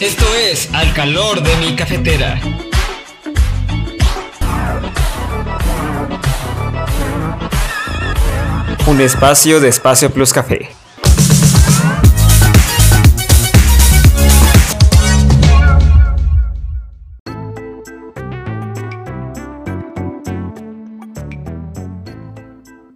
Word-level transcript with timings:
Esto 0.00 0.24
es 0.34 0.68
Al 0.72 0.92
calor 0.92 1.42
de 1.42 1.56
mi 1.58 1.76
cafetera. 1.76 2.40
Un 8.86 9.00
espacio 9.00 9.60
de 9.60 9.68
Espacio 9.68 10.10
Plus 10.10 10.32
Café. 10.32 10.70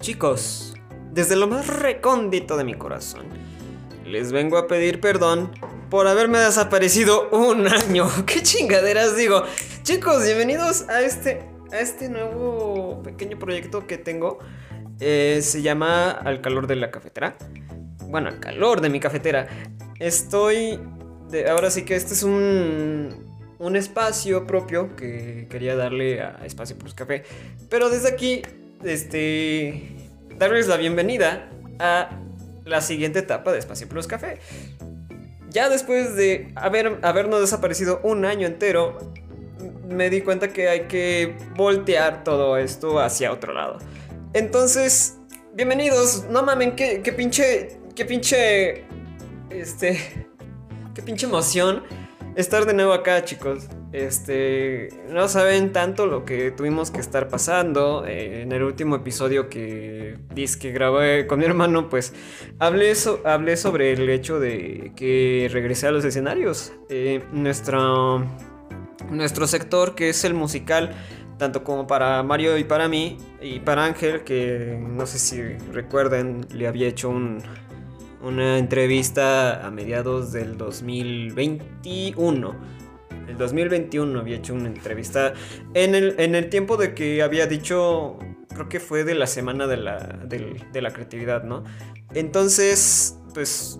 Chicos, 0.00 0.75
desde 1.12 1.36
lo 1.36 1.46
más 1.46 1.66
recóndito 1.66 2.57
de 2.57 2.64
mi 2.64 2.75
corazón, 2.75 3.27
les 4.05 4.32
vengo 4.32 4.57
a 4.57 4.66
pedir 4.66 5.00
perdón 5.00 5.52
por 5.91 6.07
haberme 6.07 6.39
desaparecido 6.39 7.29
un 7.30 7.66
año. 7.66 8.09
¿Qué 8.27 8.43
chingaderas 8.43 9.16
digo? 9.16 9.42
Chicos, 9.83 10.24
bienvenidos 10.24 10.88
a 10.88 11.01
este, 11.01 11.42
a 11.73 11.79
este 11.80 12.09
nuevo 12.09 13.02
pequeño 13.02 13.38
proyecto 13.38 13.87
que 13.87 13.96
tengo. 13.98 14.38
Eh, 15.01 15.41
se 15.43 15.62
llama 15.62 16.10
Al 16.10 16.41
calor 16.41 16.66
de 16.66 16.77
la 16.77 16.91
cafetera. 16.91 17.37
Bueno, 18.06 18.29
al 18.29 18.41
calor 18.41 18.80
de 18.80 18.91
mi 18.91 19.01
cafetera. 19.01 19.46
Estoy... 19.98 20.79
de- 21.30 21.48
ahora 21.48 21.70
sí 21.70 21.82
que 21.84 21.95
este 21.96 22.15
es 22.15 22.23
un, 22.23 23.27
un 23.59 23.77
espacio 23.77 24.46
propio 24.46 24.95
que 24.96 25.46
quería 25.51 25.74
darle 25.77 26.20
a 26.20 26.41
Espacio 26.45 26.77
Plus 26.77 26.95
Café. 26.95 27.24
Pero 27.70 27.88
desde 27.91 28.09
aquí, 28.09 28.43
este... 28.84 29.95
Darles 30.37 30.68
la 30.68 30.77
bienvenida 30.77 31.48
a 31.80 32.10
la 32.65 32.80
siguiente 32.80 33.20
etapa 33.20 33.51
de 33.52 33.59
Espacio 33.59 33.88
Plus 33.88 34.07
Café. 34.07 34.38
Ya 35.51 35.69
después 35.69 36.15
de 36.16 36.52
haber, 36.57 36.98
habernos 37.02 37.41
desaparecido 37.41 38.01
un 38.02 38.25
año 38.25 38.47
entero, 38.47 38.98
me 39.88 40.11
di 40.11 40.21
cuenta 40.21 40.52
que 40.52 40.68
hay 40.68 40.82
que 40.82 41.37
voltear 41.57 42.23
todo 42.24 42.57
esto 42.59 43.01
hacia 43.01 43.32
otro 43.32 43.54
lado. 43.54 43.79
Entonces, 44.35 45.19
bienvenidos. 45.54 46.26
No 46.30 46.43
mamen, 46.43 46.76
qué, 46.76 47.01
qué 47.02 47.13
pinche. 47.13 47.80
Qué 47.95 48.04
pinche. 48.04 48.85
Este. 49.51 50.26
Qué 50.95 51.02
pinche 51.02 51.26
emoción 51.26 51.85
estar 52.37 52.66
de 52.66 52.74
nuevo 52.74 52.93
acá, 52.93 53.24
chicos. 53.24 53.69
Este. 53.93 54.89
No 55.11 55.29
saben 55.29 55.73
tanto 55.73 56.07
lo 56.07 56.25
que 56.25 56.51
tuvimos 56.51 56.91
que 56.91 57.01
estar 57.01 57.29
pasando. 57.29 58.05
eh, 58.07 58.43
en 58.43 58.53
el 58.53 58.63
último 58.63 58.97
episodio 58.97 59.49
que. 59.49 60.17
Que 60.61 60.71
grabé 60.73 61.27
con 61.27 61.39
mi 61.41 61.45
hermano, 61.47 61.89
pues. 61.89 62.13
Hablé, 62.59 62.95
so- 62.95 63.21
hablé 63.25 63.57
sobre 63.57 63.93
el 63.93 64.09
hecho 64.09 64.39
de 64.41 64.93
que 64.94 65.49
regresé 65.53 65.87
a 65.89 65.91
los 65.91 66.05
escenarios. 66.05 66.72
Eh, 66.89 67.22
nuestro. 67.33 68.25
Nuestro 69.11 69.47
sector, 69.47 69.94
que 69.94 70.11
es 70.11 70.25
el 70.25 70.34
musical, 70.34 70.91
tanto 71.39 71.65
como 71.65 71.87
para 71.87 72.22
Mario 72.22 72.59
y 72.59 72.65
para 72.65 72.89
mí, 72.89 73.16
y 73.41 73.61
para 73.61 73.84
Ángel, 73.87 74.22
que 74.22 74.78
no 74.87 75.06
sé 75.06 75.19
si 75.19 75.41
recuerden, 75.72 76.44
le 76.53 76.66
había 76.66 76.89
hecho 76.89 77.09
un- 77.09 77.39
una 78.22 78.59
entrevista 78.59 79.65
a 79.66 79.71
mediados 79.71 80.33
del 80.33 80.59
2021. 80.59 82.55
El 83.28 83.37
2021 83.37 84.19
había 84.19 84.37
hecho 84.37 84.54
una 84.54 84.69
entrevista 84.69 85.34
en 85.75 85.94
el, 85.94 86.15
en 86.19 86.34
el 86.34 86.48
tiempo 86.48 86.76
de 86.76 86.94
que 86.94 87.22
había 87.22 87.47
dicho, 87.47 88.19
creo 88.54 88.69
que 88.69 88.81
fue 88.81 89.04
de 89.04 89.15
la 89.15 89.26
semana 89.26 89.66
de 89.66 89.76
la, 89.76 89.98
de 89.98 90.82
la 90.82 90.93
creatividad, 90.93 91.44
¿no? 91.44 91.65
Entonces, 92.15 93.19
pues 93.34 93.78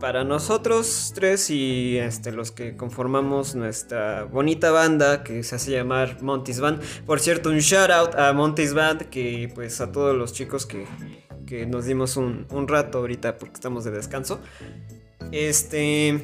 para 0.00 0.24
nosotros 0.24 1.12
tres 1.14 1.50
y 1.50 1.98
este, 1.98 2.32
los 2.32 2.52
que 2.52 2.76
conformamos 2.76 3.54
nuestra 3.54 4.24
bonita 4.24 4.70
banda 4.70 5.24
que 5.24 5.42
se 5.42 5.56
hace 5.56 5.72
llamar 5.72 6.22
Monty's 6.22 6.60
Band. 6.60 6.80
Por 7.04 7.20
cierto, 7.20 7.50
un 7.50 7.58
shout 7.58 7.90
out 7.90 8.14
a 8.14 8.32
Monty's 8.32 8.74
Band, 8.74 9.02
que 9.10 9.50
pues 9.54 9.80
a 9.80 9.90
todos 9.90 10.16
los 10.16 10.32
chicos 10.32 10.66
que, 10.66 10.86
que 11.46 11.66
nos 11.66 11.86
dimos 11.86 12.16
un, 12.16 12.46
un 12.50 12.68
rato 12.68 12.98
ahorita 12.98 13.38
porque 13.38 13.54
estamos 13.54 13.84
de 13.84 13.90
descanso. 13.90 14.40
Este... 15.32 16.20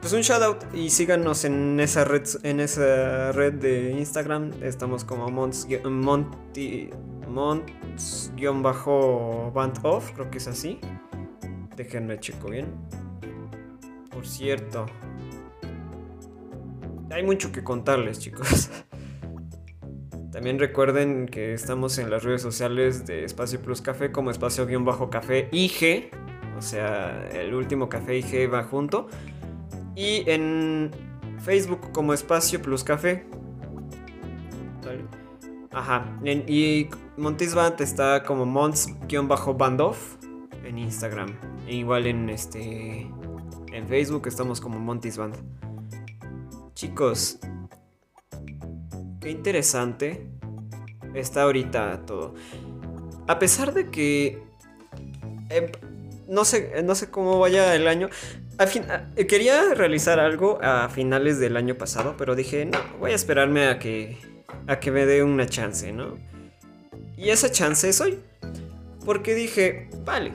Pues 0.00 0.14
un 0.14 0.22
shout 0.22 0.42
out 0.42 0.64
y 0.72 0.88
síganos 0.88 1.44
en 1.44 1.78
esa 1.78 2.04
red, 2.04 2.22
en 2.42 2.60
esa 2.60 3.32
red 3.32 3.52
de 3.52 3.90
Instagram. 3.90 4.50
Estamos 4.62 5.04
como 5.04 5.28
Monts, 5.28 5.68
Monty, 5.84 6.88
Monts-band 7.28 8.66
off, 9.82 10.12
creo 10.12 10.30
que 10.30 10.38
es 10.38 10.48
así. 10.48 10.80
Déjenme 11.76 12.18
checo 12.18 12.48
bien. 12.48 12.68
Por 14.10 14.26
cierto. 14.26 14.86
Hay 17.10 17.22
mucho 17.22 17.52
que 17.52 17.62
contarles, 17.62 18.20
chicos. 18.20 18.70
También 20.32 20.58
recuerden 20.58 21.26
que 21.26 21.52
estamos 21.52 21.98
en 21.98 22.08
las 22.08 22.24
redes 22.24 22.40
sociales 22.40 23.04
de 23.04 23.24
Espacio 23.24 23.60
Plus 23.60 23.82
Café 23.82 24.10
como 24.10 24.30
Espacio-Café 24.30 25.50
IG. 25.52 26.10
O 26.56 26.62
sea, 26.62 27.28
el 27.32 27.54
último 27.54 27.90
café 27.90 28.16
IG 28.16 28.50
va 28.52 28.62
junto. 28.64 29.08
Y 30.00 30.24
en 30.30 30.90
Facebook 31.40 31.92
como 31.92 32.14
Espacio 32.14 32.62
Plus 32.62 32.82
Café. 32.82 33.26
Ajá. 35.72 36.18
En- 36.24 36.44
y 36.48 36.88
Montis 37.18 37.54
Band 37.54 37.78
está 37.82 38.22
como 38.22 38.46
Monts-Bandoff 38.46 40.16
en 40.64 40.78
Instagram. 40.78 41.36
E 41.66 41.74
igual 41.74 42.06
en 42.06 42.30
este. 42.30 43.10
En 43.72 43.86
Facebook 43.88 44.26
estamos 44.26 44.58
como 44.58 44.78
Montis 44.78 45.18
Band. 45.18 45.36
Chicos. 46.74 47.38
Qué 49.20 49.30
interesante 49.30 50.30
está 51.12 51.42
ahorita 51.42 52.06
todo. 52.06 52.32
A 53.28 53.38
pesar 53.38 53.74
de 53.74 53.90
que. 53.90 54.42
em, 55.50 55.66
no 56.26 56.46
sé, 56.46 56.82
no 56.84 56.94
sé 56.94 57.10
cómo 57.10 57.38
vaya 57.38 57.74
el 57.74 57.86
año. 57.86 58.08
Al 58.60 58.68
fin- 58.68 58.84
a- 58.90 59.08
quería 59.26 59.72
realizar 59.74 60.20
algo 60.20 60.58
a 60.62 60.88
finales 60.90 61.40
del 61.40 61.56
año 61.56 61.76
pasado, 61.76 62.14
pero 62.18 62.36
dije, 62.36 62.66
no, 62.66 62.78
voy 62.98 63.12
a 63.12 63.14
esperarme 63.14 63.66
a 63.68 63.78
que, 63.78 64.18
a 64.66 64.78
que 64.80 64.90
me 64.90 65.06
dé 65.06 65.24
una 65.24 65.46
chance, 65.46 65.90
¿no? 65.92 66.18
Y 67.16 67.30
esa 67.30 67.50
chance 67.50 67.88
es 67.88 68.00
hoy. 68.02 68.18
Porque 69.06 69.34
dije, 69.34 69.88
vale. 70.04 70.32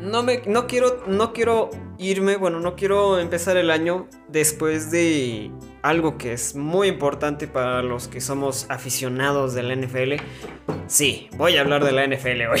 No 0.00 0.22
me 0.24 0.42
no 0.46 0.66
quiero 0.66 1.04
no 1.06 1.32
quiero 1.32 1.70
irme, 1.98 2.36
bueno, 2.36 2.58
no 2.58 2.74
quiero 2.74 3.18
empezar 3.20 3.56
el 3.56 3.70
año 3.70 4.08
después 4.28 4.90
de 4.90 5.50
algo 5.82 6.16
que 6.18 6.32
es 6.32 6.56
muy 6.56 6.88
importante 6.88 7.46
para 7.46 7.82
los 7.82 8.08
que 8.08 8.20
somos 8.20 8.66
aficionados 8.70 9.54
de 9.54 9.62
la 9.62 9.74
NFL. 9.76 10.14
Sí, 10.88 11.28
voy 11.36 11.56
a 11.58 11.60
hablar 11.60 11.84
de 11.84 11.92
la 11.92 12.04
NFL 12.06 12.48
hoy. 12.50 12.60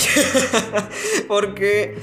Porque 1.28 1.96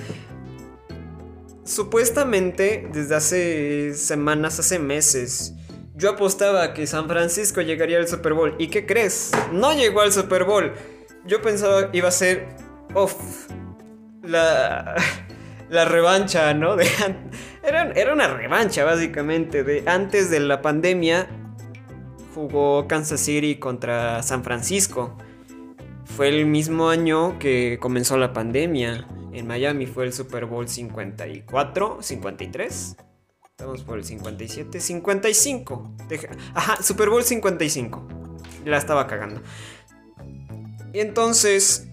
supuestamente 1.68 2.88
desde 2.92 3.16
hace 3.16 3.94
semanas, 3.94 4.60
hace 4.60 4.80
meses, 4.80 5.54
yo 5.96 6.12
apostaba 6.12 6.74
que 6.74 6.88
San 6.88 7.08
Francisco 7.08 7.62
llegaría 7.62 7.98
al 7.98 8.08
Super 8.08 8.34
Bowl. 8.34 8.56
¿Y 8.58 8.68
qué 8.68 8.86
crees? 8.86 9.32
No 9.52 9.74
llegó 9.74 10.02
al 10.02 10.12
Super 10.12 10.46
Bowl. 10.46 10.74
Yo 11.26 11.42
pensaba 11.42 11.90
iba 11.92 12.08
a 12.08 12.12
ser 12.12 12.48
off 12.94 13.50
la 14.24 14.96
la 15.70 15.86
revancha, 15.86 16.54
¿no? 16.54 16.76
De 16.76 16.88
era, 17.64 17.92
era 17.92 18.14
una 18.14 18.28
revancha 18.28 18.86
básicamente 18.86 19.64
de 19.64 19.84
antes 19.86 20.30
de 20.30 20.40
la 20.40 20.62
pandemia 20.62 21.28
jugó 22.34 22.88
Kansas 22.88 23.20
City 23.20 23.56
contra 23.56 24.24
San 24.24 24.44
Francisco. 24.44 25.18
Fue 26.06 26.30
el 26.30 26.46
mismo 26.46 26.90
año 26.90 27.38
que 27.40 27.78
comenzó 27.82 28.18
la 28.18 28.32
pandemia. 28.32 29.06
En 29.34 29.48
Miami 29.48 29.86
fue 29.86 30.06
el 30.06 30.14
Super 30.14 30.46
Bowl 30.46 30.68
54, 30.68 31.98
53. 32.02 32.96
Estamos 33.52 33.84
por 33.84 33.98
el 33.98 34.04
57, 34.04 34.80
55. 34.80 35.96
Deja- 36.08 36.30
Ajá, 36.54 36.82
Super 36.82 37.10
Bowl 37.10 37.24
55. 37.24 38.08
La 38.66 38.78
estaba 38.78 39.08
cagando. 39.08 39.42
Y 40.94 41.00
entonces, 41.00 41.88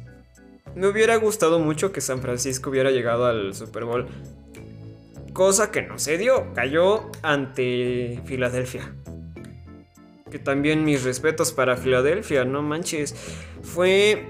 me 0.75 0.87
hubiera 0.89 1.17
gustado 1.17 1.59
mucho 1.59 1.93
que 1.93 2.01
San 2.01 2.21
Francisco 2.21 2.71
hubiera 2.71 2.91
llegado 2.91 3.27
al 3.27 3.55
Super 3.55 3.85
Bowl. 3.85 4.07
Cosa 5.33 5.71
que 5.71 5.83
no 5.83 5.99
se 5.99 6.17
dio. 6.19 6.53
Cayó 6.55 7.11
ante 7.23 8.21
Filadelfia. 8.25 8.95
Que 10.31 10.39
también 10.39 10.85
mis 10.85 11.03
respetos 11.05 11.53
para 11.53 11.77
Filadelfia, 11.77 12.45
no 12.45 12.63
manches. 12.63 13.15
Fue... 13.63 14.27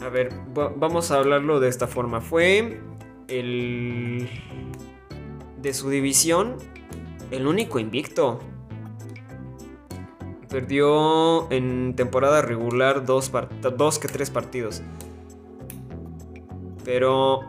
A 0.00 0.08
ver, 0.08 0.30
va- 0.56 0.72
vamos 0.76 1.10
a 1.10 1.16
hablarlo 1.18 1.60
de 1.60 1.68
esta 1.68 1.86
forma. 1.86 2.20
Fue 2.20 2.80
el... 3.28 4.28
De 5.60 5.74
su 5.74 5.90
división, 5.90 6.56
el 7.30 7.46
único 7.46 7.78
invicto. 7.78 8.38
Perdió 10.48 11.50
en 11.50 11.94
temporada 11.94 12.40
regular 12.42 13.04
dos, 13.04 13.30
dos 13.76 13.98
que 13.98 14.08
tres 14.08 14.30
partidos. 14.30 14.82
Pero 16.84 17.40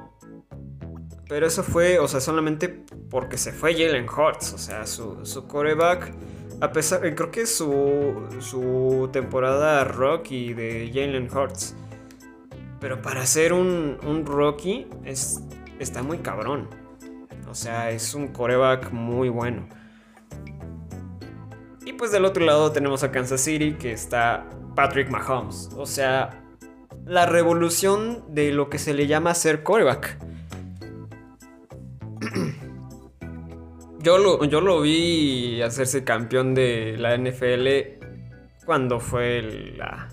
Pero 1.29 1.45
eso 1.45 1.63
fue, 1.63 1.99
o 1.99 2.07
sea, 2.07 2.19
solamente 2.19 2.83
porque 3.09 3.37
se 3.37 3.51
fue 3.53 3.73
Jalen 3.73 4.07
Hurts. 4.09 4.53
O 4.53 4.57
sea, 4.57 4.85
su, 4.85 5.25
su 5.25 5.47
coreback. 5.47 6.11
A 6.61 6.73
pesar, 6.73 6.99
creo 7.15 7.31
que 7.31 7.45
su, 7.45 8.27
su 8.41 9.07
temporada 9.13 9.85
Rocky 9.85 10.53
de 10.53 10.91
Jalen 10.93 11.29
Hurts. 11.33 11.75
Pero 12.79 13.01
para 13.01 13.25
ser 13.25 13.53
un, 13.53 13.97
un 14.05 14.25
Rocky 14.25 14.87
es, 15.03 15.41
está 15.79 16.03
muy 16.03 16.19
cabrón. 16.19 16.69
O 17.49 17.55
sea, 17.55 17.89
es 17.89 18.13
un 18.13 18.27
coreback 18.27 18.91
muy 18.91 19.29
bueno. 19.29 19.67
Y 21.85 21.93
pues 21.93 22.11
del 22.11 22.25
otro 22.25 22.45
lado 22.45 22.71
tenemos 22.71 23.03
a 23.03 23.11
Kansas 23.11 23.41
City 23.41 23.73
que 23.73 23.91
está 23.91 24.47
Patrick 24.75 25.09
Mahomes. 25.09 25.69
O 25.75 25.85
sea, 25.85 26.43
la 27.05 27.25
revolución 27.25 28.23
de 28.29 28.51
lo 28.51 28.69
que 28.69 28.77
se 28.77 28.93
le 28.93 29.07
llama 29.07 29.33
ser 29.33 29.63
coreback. 29.63 30.17
Yo 34.01 34.17
lo, 34.17 34.45
yo 34.45 34.61
lo 34.61 34.79
vi 34.79 35.61
hacerse 35.61 36.05
campeón 36.05 36.55
de 36.55 36.95
la 36.97 37.17
NFL 37.17 37.67
cuando 38.65 39.01
fue 39.01 39.41
la, 39.75 40.07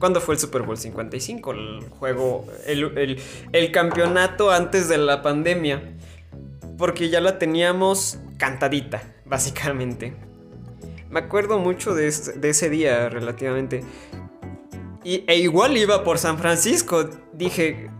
cuando 0.00 0.20
fue 0.20 0.34
el 0.34 0.40
Super 0.40 0.62
Bowl 0.62 0.78
55, 0.78 1.52
el 1.52 1.80
juego, 1.90 2.46
el, 2.66 3.20
el, 3.52 3.70
campeonato 3.70 4.50
antes 4.50 4.88
de 4.88 4.96
la 4.96 5.20
pandemia, 5.20 5.82
porque 6.78 7.10
ya 7.10 7.20
la 7.20 7.38
teníamos 7.38 8.18
cantadita, 8.38 9.02
básicamente. 9.26 10.14
Me 11.10 11.20
acuerdo 11.20 11.58
mucho 11.58 11.94
de, 11.94 12.10
de 12.10 12.48
ese 12.48 12.70
día 12.70 13.10
relativamente. 13.10 13.84
Y, 15.04 15.24
e 15.26 15.36
igual 15.36 15.76
iba 15.76 16.02
por 16.02 16.18
San 16.18 16.38
Francisco. 16.38 17.10
Dije, 17.34 17.90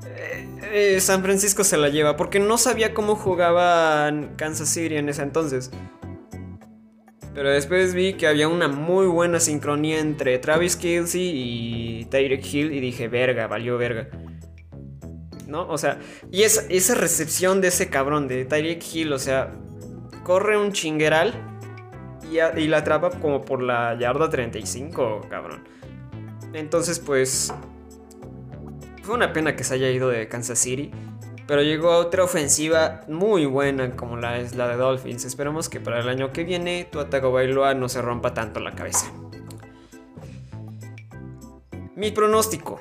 eh, 0.72 1.00
San 1.00 1.22
Francisco 1.22 1.64
se 1.64 1.76
la 1.76 1.90
lleva, 1.90 2.16
porque 2.16 2.38
no 2.38 2.56
sabía 2.56 2.94
cómo 2.94 3.14
jugaba 3.14 4.10
Kansas 4.36 4.70
City 4.70 4.96
en 4.96 5.10
ese 5.10 5.22
entonces. 5.22 5.70
Pero 7.34 7.50
después 7.50 7.94
vi 7.94 8.14
que 8.14 8.26
había 8.26 8.48
una 8.48 8.68
muy 8.68 9.06
buena 9.06 9.38
sincronía 9.38 10.00
entre 10.00 10.38
Travis 10.38 10.76
Kelsey 10.76 11.30
y 11.32 12.04
Tyreek 12.06 12.44
Hill 12.44 12.72
y 12.72 12.80
dije, 12.80 13.08
verga, 13.08 13.46
valió 13.46 13.78
verga. 13.78 14.08
¿No? 15.46 15.68
O 15.68 15.78
sea, 15.78 15.98
y 16.30 16.42
esa, 16.42 16.62
esa 16.68 16.94
recepción 16.94 17.60
de 17.60 17.68
ese 17.68 17.88
cabrón 17.88 18.28
de 18.28 18.44
Tyreek 18.44 18.82
Hill, 18.92 19.12
o 19.12 19.18
sea, 19.18 19.52
corre 20.24 20.58
un 20.58 20.72
chingueral 20.72 21.34
y, 22.30 22.38
y 22.60 22.68
la 22.68 22.78
atrapa 22.78 23.10
como 23.10 23.42
por 23.42 23.62
la 23.62 23.96
yarda 23.98 24.28
35, 24.28 25.26
cabrón. 25.28 25.64
Entonces, 26.52 26.98
pues, 26.98 27.52
fue 29.02 29.14
una 29.14 29.32
pena 29.32 29.56
que 29.56 29.64
se 29.64 29.74
haya 29.74 29.90
ido 29.90 30.08
de 30.08 30.28
Kansas 30.28 30.58
City. 30.58 30.90
Pero 31.50 31.64
llegó 31.64 31.96
otra 31.96 32.22
ofensiva 32.22 33.00
muy 33.08 33.44
buena 33.44 33.96
como 33.96 34.16
la 34.16 34.38
es 34.38 34.54
la 34.54 34.68
de 34.68 34.76
Dolphins. 34.76 35.24
Esperemos 35.24 35.68
que 35.68 35.80
para 35.80 35.98
el 35.98 36.08
año 36.08 36.32
que 36.32 36.44
viene 36.44 36.86
tu 36.88 37.00
Atago 37.00 37.32
Bailoa 37.32 37.74
no 37.74 37.88
se 37.88 38.00
rompa 38.00 38.32
tanto 38.32 38.60
la 38.60 38.70
cabeza. 38.76 39.12
Mi 41.96 42.12
pronóstico. 42.12 42.80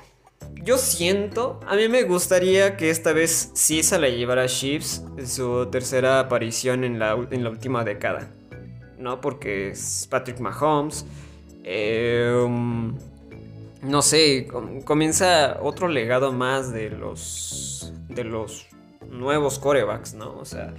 Yo 0.54 0.78
siento, 0.78 1.60
a 1.66 1.76
mí 1.76 1.88
me 1.88 2.04
gustaría 2.04 2.78
que 2.78 2.92
esta 2.92 3.12
vez 3.12 3.50
sí 3.56 3.82
se 3.82 3.98
la 3.98 4.08
llevara 4.08 4.46
Chiefs 4.46 5.04
en 5.18 5.28
su 5.28 5.66
tercera 5.72 6.20
aparición 6.20 6.84
en 6.84 7.00
la, 7.00 7.18
en 7.32 7.44
la 7.44 7.50
última 7.50 7.84
década. 7.84 8.30
¿No? 9.00 9.20
Porque 9.20 9.72
es 9.72 10.08
Patrick 10.12 10.40
Mahomes. 10.40 11.08
Eh, 11.64 12.40
um, 12.46 12.96
no 13.82 14.02
sé, 14.02 14.48
comienza 14.86 15.60
otro 15.62 15.88
legado 15.88 16.34
más 16.34 16.72
de 16.74 16.90
los 16.90 17.94
de 18.10 18.24
los 18.24 18.68
nuevos 19.10 19.60
corebacks, 19.60 20.14
¿no? 20.14 20.36
O 20.38 20.46
sea, 20.46 20.74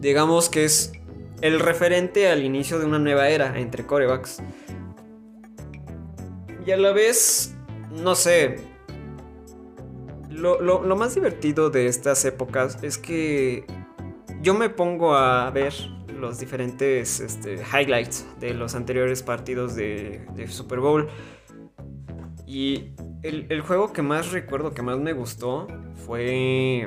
digamos 0.00 0.48
que 0.48 0.64
es 0.64 0.92
el 1.40 1.60
referente 1.60 2.28
al 2.28 2.42
inicio 2.44 2.78
de 2.78 2.86
una 2.86 2.98
nueva 2.98 3.28
era 3.28 3.58
entre 3.58 3.84
corebacks. 3.84 4.42
Y 6.64 6.70
a 6.70 6.76
la 6.76 6.92
vez, 6.92 7.54
no 7.90 8.14
sé, 8.14 8.56
lo, 10.30 10.60
lo, 10.60 10.96
más 10.96 11.14
divertido 11.14 11.70
de 11.70 11.86
estas 11.86 12.24
épocas 12.24 12.82
es 12.82 12.98
que 12.98 13.64
yo 14.42 14.54
me 14.54 14.68
pongo 14.68 15.14
a 15.14 15.50
ver 15.50 15.72
los 16.18 16.38
diferentes 16.38 17.20
este, 17.20 17.56
highlights 17.56 18.26
de 18.40 18.54
los 18.54 18.74
anteriores 18.74 19.22
partidos 19.22 19.76
de, 19.76 20.26
de 20.34 20.48
Super 20.48 20.80
Bowl 20.80 21.08
y 22.46 22.92
el, 23.22 23.60
juego 23.60 23.92
que 23.92 24.02
más 24.02 24.30
recuerdo, 24.30 24.72
que 24.72 24.82
más 24.82 24.98
me 24.98 25.12
gustó, 25.12 25.66
fue 26.06 26.82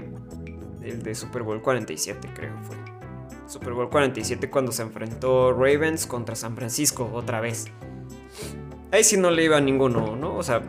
el 0.81 1.03
de 1.03 1.15
Super 1.15 1.43
Bowl 1.43 1.61
47, 1.61 2.29
creo 2.33 2.53
fue. 2.63 2.77
Super 3.45 3.73
Bowl 3.73 3.89
47 3.89 4.49
cuando 4.49 4.71
se 4.71 4.83
enfrentó 4.83 5.51
Ravens 5.51 6.05
contra 6.05 6.35
San 6.35 6.55
Francisco 6.55 7.09
otra 7.13 7.41
vez. 7.41 7.65
Ahí 8.91 9.03
sí 9.03 9.17
no 9.17 9.31
le 9.31 9.43
iba 9.43 9.57
a 9.57 9.61
ninguno, 9.61 10.15
¿no? 10.15 10.35
O 10.35 10.43
sea, 10.43 10.61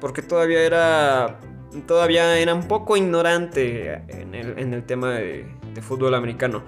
porque 0.00 0.22
todavía 0.22 0.62
era. 0.62 1.40
Todavía 1.86 2.38
era 2.38 2.54
un 2.54 2.66
poco 2.66 2.96
ignorante 2.96 4.02
en 4.08 4.34
el, 4.34 4.84
tema 4.84 5.14
de, 5.14 5.46
fútbol 5.80 6.14
americano. 6.14 6.64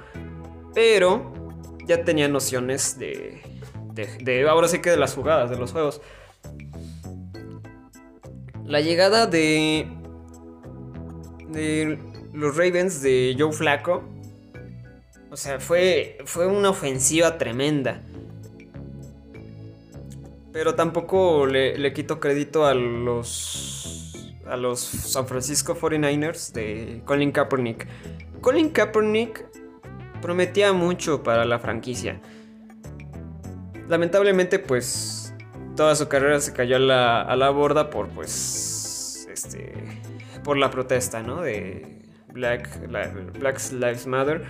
Pero 0.74 1.32
ya 1.84 2.04
tenía 2.04 2.28
nociones 2.28 2.98
de, 2.98 3.40
de, 3.94 4.06
de. 4.18 4.48
Ahora 4.48 4.68
sí 4.68 4.80
que 4.80 4.90
de 4.90 4.96
las 4.96 5.14
jugadas, 5.14 5.48
de 5.50 5.56
los 5.56 5.72
juegos. 5.72 6.00
La 8.66 8.80
llegada 8.80 9.26
de. 9.26 9.88
de 11.48 11.98
los 12.32 12.56
Ravens 12.56 13.02
de 13.02 13.34
Joe 13.38 13.52
Flaco. 13.52 14.02
O 15.30 15.36
sea, 15.36 15.60
fue, 15.60 16.18
fue 16.24 16.46
una 16.46 16.70
ofensiva 16.70 17.38
tremenda. 17.38 18.02
Pero 20.52 20.74
tampoco 20.74 21.46
le, 21.46 21.92
quito 21.92 22.20
crédito 22.20 22.66
a 22.66 22.74
los. 22.74 24.38
a 24.46 24.56
los 24.56 24.80
San 24.80 25.26
Francisco 25.26 25.76
49ers 25.76 26.52
de 26.52 27.02
Colin 27.04 27.32
Kaepernick. 27.32 27.86
Colin 28.40 28.70
Kaepernick 28.70 29.46
prometía 30.20 30.72
mucho 30.72 31.22
para 31.22 31.44
la 31.44 31.58
franquicia. 31.58 32.20
Lamentablemente, 33.88 34.58
pues 34.58 35.21
toda 35.76 35.94
su 35.94 36.08
carrera 36.08 36.40
se 36.40 36.52
cayó 36.52 36.76
a 36.76 36.80
la, 36.80 37.22
a 37.22 37.36
la 37.36 37.50
borda 37.50 37.90
por 37.90 38.08
pues 38.08 39.26
este 39.32 39.74
por 40.44 40.56
la 40.56 40.70
protesta 40.70 41.22
no 41.22 41.42
de 41.42 42.00
Black, 42.32 42.88
Black 43.38 43.60
Lives 43.72 44.06
Matter 44.06 44.44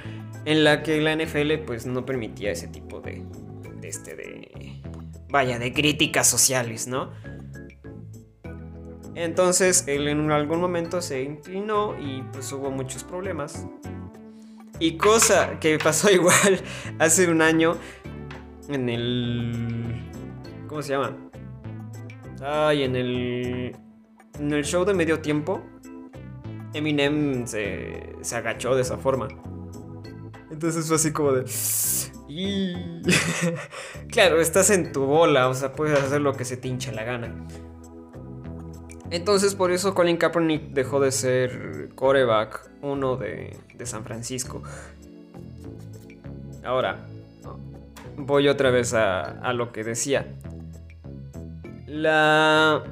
en 0.45 0.65
la 0.65 0.83
que 0.83 1.01
la 1.01 1.15
NFL 1.15 1.65
pues 1.67 1.87
no 1.87 2.05
permitía 2.05 2.53
ese 2.53 2.69
tipo 2.69 3.01
de, 3.01 3.25
de 3.81 3.89
este 3.89 4.17
de 4.17 4.83
vaya 5.29 5.59
de 5.59 5.73
críticas 5.73 6.29
sociales 6.29 6.87
no 6.87 7.13
entonces 9.15 9.85
él 9.89 10.09
en 10.09 10.31
algún 10.31 10.61
momento 10.61 11.01
se 11.03 11.23
inclinó 11.23 11.99
y 11.99 12.23
pues 12.33 12.51
hubo 12.53 12.71
muchos 12.71 13.05
problemas. 13.05 13.67
Y 14.79 14.97
cosa 14.97 15.61
que 15.61 15.79
pasó 15.83 16.11
igual 16.11 16.61
hace 16.99 17.31
un 17.31 17.43
año 17.43 17.77
en 18.69 18.89
el 18.89 20.12
¿Cómo 20.73 20.81
se 20.81 20.95
llama? 20.95 21.15
Ay, 22.43 22.85
en 22.85 22.97
el. 22.97 23.77
En 24.41 24.53
el 24.55 24.65
show 24.65 24.87
de 24.87 24.95
medio 24.95 25.21
tiempo, 25.21 25.61
Eminem 26.73 27.47
se, 27.47 28.17
se 28.23 28.37
agachó 28.37 28.75
de 28.75 28.81
esa 28.81 28.97
forma. 28.97 29.29
Entonces 30.51 30.87
fue 30.87 30.97
así 30.97 31.13
como 31.13 31.33
de. 31.33 31.45
Y... 32.27 33.03
claro, 34.11 34.41
estás 34.41 34.71
en 34.71 34.93
tu 34.93 35.05
bola, 35.05 35.51
o 35.51 35.55
sea, 35.55 35.75
puedes 35.75 36.01
hacer 36.01 36.23
lo 36.23 36.33
que 36.33 36.47
se 36.47 36.57
te 36.57 36.69
hincha 36.69 36.91
la 36.91 37.05
gana. 37.05 37.35
Entonces, 39.11 39.55
por 39.55 39.73
eso 39.73 39.93
Colin 39.93 40.17
Kaepernick 40.17 40.71
dejó 40.71 41.01
de 41.01 41.13
ser 41.13 41.91
coreback 41.95 42.71
uno 42.81 43.19
de, 43.19 43.59
de 43.75 43.85
San 43.85 44.05
Francisco. 44.05 44.63
Ahora, 46.65 47.07
voy 48.17 48.49
otra 48.49 48.71
vez 48.71 48.95
a, 48.95 49.21
a 49.21 49.53
lo 49.53 49.71
que 49.71 49.85
decía. 49.85 50.35
La, 51.93 52.83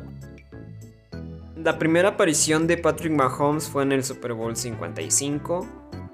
la 1.57 1.79
primera 1.79 2.11
aparición 2.11 2.67
de 2.67 2.77
Patrick 2.77 3.11
Mahomes 3.11 3.67
fue 3.67 3.83
en 3.83 3.93
el 3.93 4.05
Super 4.05 4.35
Bowl 4.35 4.55
55, 4.55 5.67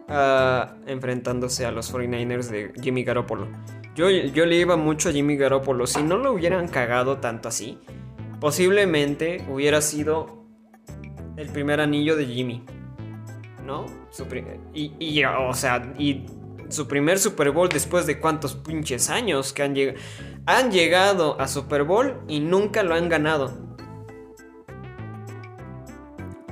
ah, 0.08 0.76
enfrentándose 0.86 1.66
a 1.66 1.72
los 1.72 1.92
49ers 1.92 2.48
de 2.48 2.72
Jimmy 2.80 3.02
Garoppolo. 3.02 3.48
Yo, 3.96 4.08
yo 4.08 4.46
le 4.46 4.60
iba 4.60 4.76
mucho 4.76 5.08
a 5.08 5.12
Jimmy 5.12 5.36
Garoppolo. 5.36 5.88
Si 5.88 6.00
no 6.04 6.16
lo 6.16 6.32
hubieran 6.32 6.68
cagado 6.68 7.18
tanto 7.18 7.48
así, 7.48 7.80
posiblemente 8.38 9.44
hubiera 9.50 9.80
sido 9.80 10.44
el 11.36 11.48
primer 11.48 11.80
anillo 11.80 12.14
de 12.14 12.26
Jimmy. 12.26 12.64
¿No? 13.64 13.86
y, 14.74 14.92
y, 15.00 15.24
o 15.24 15.52
sea, 15.54 15.92
y 15.98 16.24
su 16.68 16.88
primer 16.88 17.18
Super 17.18 17.50
Bowl 17.50 17.68
después 17.68 18.06
de 18.06 18.20
cuántos 18.20 18.54
pinches 18.54 19.10
años 19.10 19.52
que 19.52 19.62
han 19.62 19.74
llegado. 19.74 19.98
Llegado 20.70 21.40
a 21.40 21.48
Super 21.48 21.84
Bowl 21.84 22.20
y 22.28 22.40
nunca 22.40 22.82
lo 22.82 22.94
han 22.94 23.08
ganado. 23.08 23.52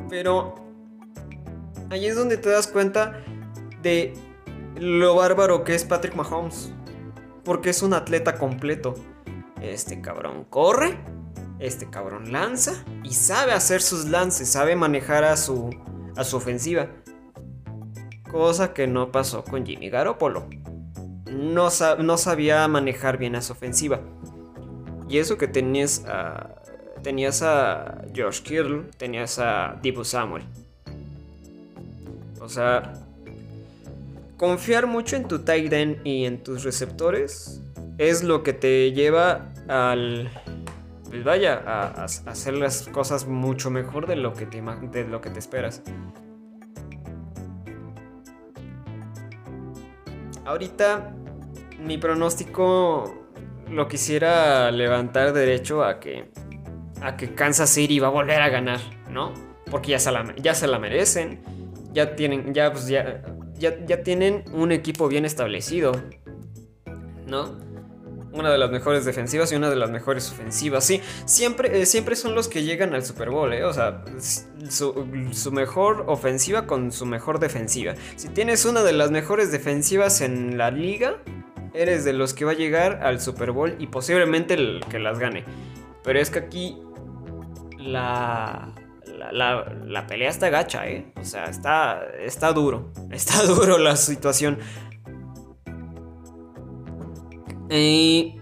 Pero 0.09 0.54
ahí 1.90 2.06
es 2.06 2.16
donde 2.16 2.37
te 2.37 2.49
das 2.49 2.66
cuenta 2.66 3.23
de 3.83 4.14
lo 4.76 5.14
bárbaro 5.16 5.64
que 5.64 5.75
es 5.75 5.85
Patrick 5.85 6.14
Mahomes. 6.14 6.73
Porque 7.44 7.71
es 7.71 7.83
un 7.83 7.94
atleta 7.94 8.38
completo. 8.38 8.94
Este 9.61 10.00
cabrón 10.00 10.44
corre, 10.44 10.99
este 11.59 11.88
cabrón 11.88 12.33
lanza 12.33 12.85
y 13.02 13.14
sabe 13.14 13.52
hacer 13.52 13.80
sus 13.80 14.06
lances, 14.06 14.49
sabe 14.49 14.76
manejar 14.76 15.25
a 15.25 15.37
su, 15.37 15.71
a 16.16 16.25
su 16.25 16.37
ofensiva. 16.37 16.88
Cosa 18.34 18.74
que 18.74 18.88
no 18.88 19.12
pasó 19.12 19.44
con 19.44 19.64
Jimmy 19.64 19.90
Garoppolo. 19.90 20.48
No, 21.30 21.70
sabía 21.70 22.66
manejar 22.66 23.16
bien 23.16 23.36
a 23.36 23.40
su 23.40 23.52
ofensiva. 23.52 24.00
Y 25.08 25.18
eso 25.18 25.38
que 25.38 25.46
tenías 25.46 26.04
a, 26.08 26.50
tenías 27.04 27.42
a 27.42 28.02
George 28.12 28.42
Kittle, 28.42 28.86
tenías 28.96 29.38
a 29.38 29.78
Dibu 29.80 30.04
Samuel. 30.04 30.42
O 32.40 32.48
sea, 32.48 32.94
confiar 34.36 34.88
mucho 34.88 35.14
en 35.14 35.28
tu 35.28 35.38
tight 35.38 35.72
end 35.72 36.04
y 36.04 36.24
en 36.24 36.42
tus 36.42 36.64
receptores 36.64 37.62
es 37.98 38.24
lo 38.24 38.42
que 38.42 38.52
te 38.52 38.90
lleva 38.90 39.52
al 39.68 40.28
pues 41.08 41.22
vaya 41.22 41.62
a, 41.64 42.02
hacer 42.02 42.54
las 42.54 42.88
cosas 42.88 43.28
mucho 43.28 43.70
mejor 43.70 44.08
de 44.08 44.16
lo 44.16 44.34
que 44.34 44.46
te 44.46 44.60
de 44.60 45.04
lo 45.04 45.20
que 45.20 45.30
te 45.30 45.38
esperas. 45.38 45.84
Ahorita 50.44 51.14
mi 51.78 51.98
pronóstico 51.98 53.26
lo 53.70 53.88
quisiera 53.88 54.70
levantar 54.70 55.32
derecho 55.32 55.84
a 55.84 56.00
que 56.00 56.30
a 57.00 57.16
que 57.16 57.34
Kansas 57.34 57.70
City 57.70 57.98
va 57.98 58.06
a 58.06 58.10
volver 58.10 58.40
a 58.40 58.48
ganar, 58.48 58.80
¿no? 59.10 59.34
Porque 59.70 59.90
ya 59.90 59.98
se 59.98 60.10
la, 60.12 60.34
ya 60.36 60.54
se 60.54 60.66
la 60.66 60.78
merecen 60.78 61.42
ya 61.94 62.16
tienen, 62.16 62.52
ya, 62.52 62.72
pues 62.72 62.88
ya, 62.88 63.22
ya, 63.56 64.02
tienen 64.02 64.44
un 64.52 64.72
equipo 64.72 65.08
bien 65.08 65.24
establecido, 65.24 65.92
¿no? 67.26 67.56
Una 68.34 68.50
de 68.50 68.58
las 68.58 68.70
mejores 68.70 69.04
defensivas 69.04 69.52
y 69.52 69.54
una 69.54 69.70
de 69.70 69.76
las 69.76 69.90
mejores 69.90 70.30
ofensivas. 70.30 70.84
Sí, 70.84 71.00
siempre, 71.24 71.80
eh, 71.80 71.86
siempre 71.86 72.16
son 72.16 72.34
los 72.34 72.48
que 72.48 72.64
llegan 72.64 72.92
al 72.92 73.04
Super 73.04 73.30
Bowl, 73.30 73.52
¿eh? 73.52 73.64
O 73.64 73.72
sea, 73.72 74.02
su, 74.68 75.50
mejor 75.52 76.04
ofensiva 76.08 76.66
con 76.66 76.90
su 76.90 77.06
mejor 77.06 77.38
defensiva. 77.38 77.94
Si 78.16 78.28
tienes 78.28 78.64
una 78.64 78.82
de 78.82 78.92
las 78.92 79.12
mejores 79.12 79.52
defensivas 79.52 80.20
en 80.20 80.58
la 80.58 80.72
liga, 80.72 81.22
eres 81.74 82.04
de 82.04 82.12
los 82.12 82.34
que 82.34 82.44
va 82.44 82.52
a 82.52 82.56
llegar 82.56 83.04
al 83.04 83.20
Super 83.20 83.52
Bowl 83.52 83.76
y 83.78 83.86
posiblemente 83.86 84.54
el 84.54 84.84
que 84.90 84.98
las 84.98 85.18
gane. 85.20 85.44
Pero 86.02 86.18
es 86.18 86.30
que 86.30 86.40
aquí 86.40 86.78
la, 87.78 88.74
la, 89.32 90.06
pelea 90.06 90.28
está 90.28 90.48
gacha, 90.50 90.88
¿eh? 90.88 91.12
O 91.20 91.24
sea, 91.24 91.44
está, 91.44 92.04
está 92.18 92.52
duro. 92.52 92.92
Está 93.10 93.42
duro 93.44 93.78
la 93.78 93.96
situación. 93.96 94.58
Y 97.71 98.37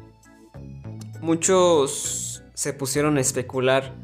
muchos 1.21 2.43
se 2.55 2.73
pusieron 2.73 3.17
a 3.17 3.21
especular 3.21 3.95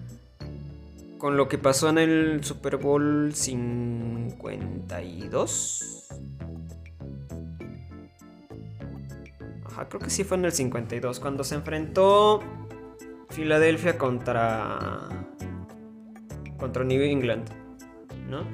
con 1.19 1.37
lo 1.37 1.49
que 1.49 1.59
pasó 1.59 1.89
en 1.89 1.99
el 1.99 2.45
Super 2.45 2.77
Bowl 2.77 3.33
52. 3.35 6.09
Ajá, 9.65 9.89
creo 9.89 10.01
que 10.01 10.11
sí 10.11 10.23
fue 10.25 10.37
en 10.39 10.45
el 10.45 10.53
52, 10.53 11.19
cuando 11.21 11.45
se 11.45 11.55
enfrentó 11.57 12.41
Filadelfia 13.31 13.99
contra 13.99 15.09
contra 16.57 16.85
New 16.85 17.03
England, 17.03 17.51
¿no? 18.29 18.45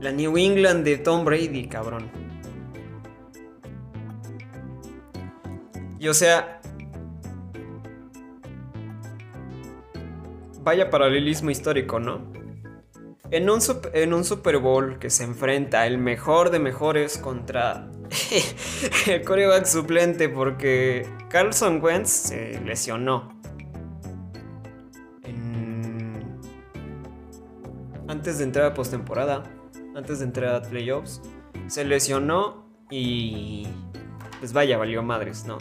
La 0.00 0.10
New 0.12 0.36
England 0.36 0.84
de 0.84 0.98
Tom 0.98 1.24
Brady, 1.24 1.66
cabrón. 1.66 2.21
Y 6.02 6.08
o 6.08 6.14
sea, 6.14 6.60
vaya 10.62 10.90
paralelismo 10.90 11.50
histórico, 11.50 12.00
¿no? 12.00 12.26
En 13.30 13.48
un, 13.48 13.60
en 13.94 14.12
un 14.12 14.24
Super 14.24 14.58
Bowl 14.58 14.98
que 14.98 15.10
se 15.10 15.22
enfrenta 15.22 15.86
el 15.86 15.98
mejor 15.98 16.50
de 16.50 16.58
mejores 16.58 17.18
contra 17.18 17.88
el 19.06 19.22
coreback 19.22 19.64
suplente 19.64 20.28
porque 20.28 21.06
Carlson 21.28 21.80
Wentz 21.80 22.10
se 22.10 22.60
lesionó. 22.62 23.40
antes 28.08 28.38
de 28.38 28.44
entrar 28.44 28.66
a 28.66 28.74
postemporada, 28.74 29.44
antes 29.94 30.18
de 30.18 30.24
entrar 30.24 30.56
a 30.56 30.62
playoffs, 30.62 31.22
se 31.68 31.84
lesionó 31.84 32.66
y 32.90 33.68
pues 34.40 34.52
vaya, 34.52 34.76
valió 34.76 35.04
madres, 35.04 35.44
¿no? 35.44 35.58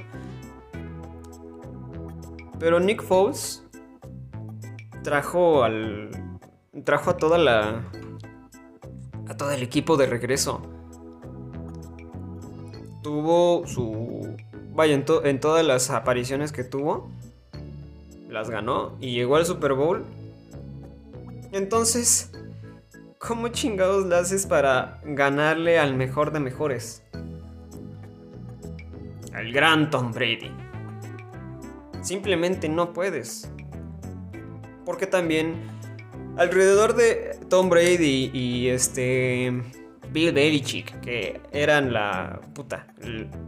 Pero 2.62 2.80
Nick 2.80 3.02
Foles 3.02 3.64
trajo 5.04 5.64
al 5.64 6.12
trajo 6.86 7.10
a 7.10 7.18
toda 7.18 7.40
la 7.40 7.84
a 9.28 9.36
todo 9.36 9.50
el 9.50 9.64
equipo 9.64 9.98
de 9.98 10.06
regreso. 10.06 10.62
Tuvo 13.02 13.66
su 13.66 14.38
vaya 14.76 14.94
en, 14.94 15.40
todas 15.40 15.66
las 15.66 15.90
apariciones 15.90 16.52
que 16.52 16.64
tuvo 16.64 17.10
las 18.30 18.52
ganó 18.52 18.96
y 19.00 19.16
llegó 19.16 19.38
al 19.38 19.46
Super 19.48 19.74
Bowl. 19.74 20.06
Entonces, 21.52 22.32
¿Cómo 23.18 23.50
chingados 23.50 24.08
le 24.08 24.16
haces 24.16 24.48
para 24.48 25.00
ganarle 25.04 25.78
al 25.78 25.96
mejor 25.96 26.32
de 26.32 26.40
mejores? 26.40 27.04
Al 29.32 29.52
gran 29.52 29.92
Tom 29.92 30.12
Brady. 30.12 30.71
Simplemente 32.02 32.70
no 32.70 32.94
puedes. 32.94 33.52
Porque 34.86 35.08
también 35.08 35.56
alrededor 36.38 36.96
de 36.96 37.40
Tom 37.50 37.70
Brady 37.70 38.32
y 38.34 38.70
este 38.70 39.64
Bill 40.12 40.34
Belichick, 40.34 41.00
que 41.02 41.42
eran 41.52 41.94
la 41.94 42.42
puta, 42.54 42.88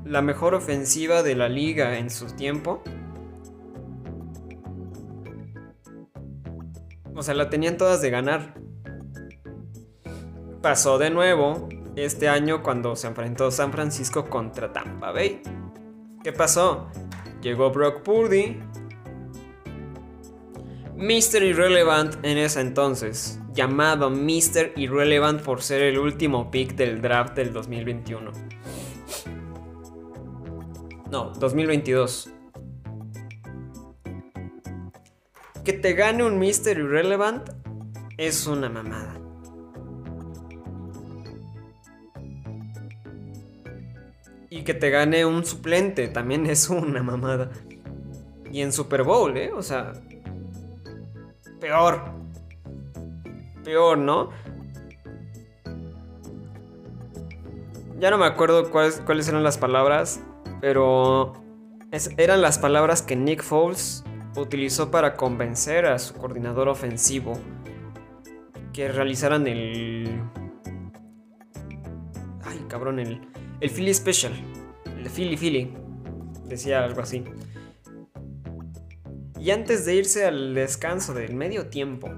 la 0.05 0.21
mejor 0.21 0.55
ofensiva 0.55 1.23
de 1.23 1.35
la 1.35 1.49
liga 1.49 1.97
en 1.97 2.09
su 2.09 2.27
tiempo. 2.27 2.81
O 7.15 7.21
sea, 7.21 7.33
la 7.33 7.49
tenían 7.49 7.77
todas 7.77 8.01
de 8.01 8.09
ganar 8.09 8.63
pasó 10.63 10.97
de 10.97 11.09
nuevo 11.09 11.67
este 11.97 12.29
año 12.29 12.63
cuando 12.63 12.95
se 12.95 13.07
enfrentó 13.07 13.51
San 13.51 13.73
Francisco 13.73 14.29
contra 14.29 14.71
Tampa 14.71 15.11
Bay. 15.11 15.41
¿Qué 16.23 16.31
pasó? 16.31 16.87
Llegó 17.43 17.71
Brock 17.71 18.03
Purdy, 18.03 18.57
Mr. 20.95 21.43
Irrelevant 21.43 22.15
en 22.23 22.37
ese 22.37 22.61
entonces, 22.61 23.37
llamado 23.53 24.09
Mr. 24.09 24.71
Irrelevant 24.77 25.41
por 25.41 25.61
ser 25.61 25.81
el 25.81 25.99
último 25.99 26.49
pick 26.49 26.75
del 26.75 27.01
draft 27.01 27.35
del 27.35 27.51
2021. 27.51 28.31
No, 31.11 31.33
2022. 31.37 32.29
Que 35.65 35.73
te 35.73 35.93
gane 35.95 36.23
un 36.23 36.39
Mr. 36.39 36.77
Irrelevant 36.77 37.49
es 38.17 38.47
una 38.47 38.69
mamada. 38.69 39.22
Y 44.53 44.61
que 44.61 44.75
te 44.75 44.91
gane 44.91 45.25
un 45.25 45.43
suplente 45.45 46.07
también 46.09 46.45
es 46.49 46.69
una 46.69 47.01
mamada. 47.01 47.49
Y 48.51 48.61
en 48.61 48.71
Super 48.71 49.01
Bowl, 49.01 49.35
¿eh? 49.35 49.51
O 49.51 49.63
sea... 49.63 49.93
Peor. 51.59 52.03
Peor, 53.63 53.97
¿no? 53.97 54.29
Ya 57.97 58.11
no 58.11 58.19
me 58.19 58.27
acuerdo 58.27 58.69
cuáles, 58.69 59.01
cuáles 59.03 59.27
eran 59.27 59.43
las 59.43 59.57
palabras, 59.57 60.21
pero 60.61 61.33
eran 62.17 62.43
las 62.43 62.59
palabras 62.59 63.01
que 63.01 63.15
Nick 63.15 63.41
Foles 63.41 64.03
utilizó 64.35 64.91
para 64.91 65.15
convencer 65.15 65.87
a 65.87 65.97
su 65.97 66.13
coordinador 66.13 66.69
ofensivo 66.69 67.39
que 68.71 68.87
realizaran 68.87 69.47
el... 69.47 70.21
Ay, 72.43 72.63
cabrón, 72.67 72.99
el 72.99 73.33
el 73.59 73.69
Philly 73.69 73.93
Special. 73.93 74.33
El 74.97 75.09
Philly 75.09 75.37
Philly. 75.37 75.73
Decía 76.45 76.83
algo 76.83 77.01
así. 77.01 77.23
Y 79.39 79.51
antes 79.51 79.85
de 79.85 79.95
irse 79.95 80.25
al 80.25 80.53
descanso 80.53 81.13
del 81.13 81.35
medio 81.35 81.67
tiempo, 81.67 82.09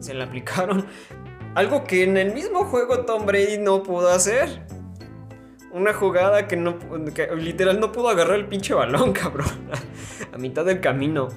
se 0.00 0.14
le 0.14 0.22
aplicaron 0.22 0.86
algo 1.54 1.82
que 1.82 2.04
en 2.04 2.16
el 2.16 2.32
mismo 2.32 2.64
juego 2.64 3.04
Tom 3.04 3.26
Brady 3.26 3.58
no 3.58 3.82
pudo 3.82 4.10
hacer. 4.10 4.64
Una 5.72 5.92
jugada 5.92 6.46
que 6.46 6.56
no 6.56 6.78
que 7.12 7.34
literal 7.36 7.80
no 7.80 7.90
pudo 7.92 8.08
agarrar 8.08 8.36
el 8.36 8.46
pinche 8.46 8.74
balón, 8.74 9.12
cabrón. 9.14 9.48
A 10.32 10.38
mitad 10.38 10.64
del 10.64 10.80
camino. 10.80 11.28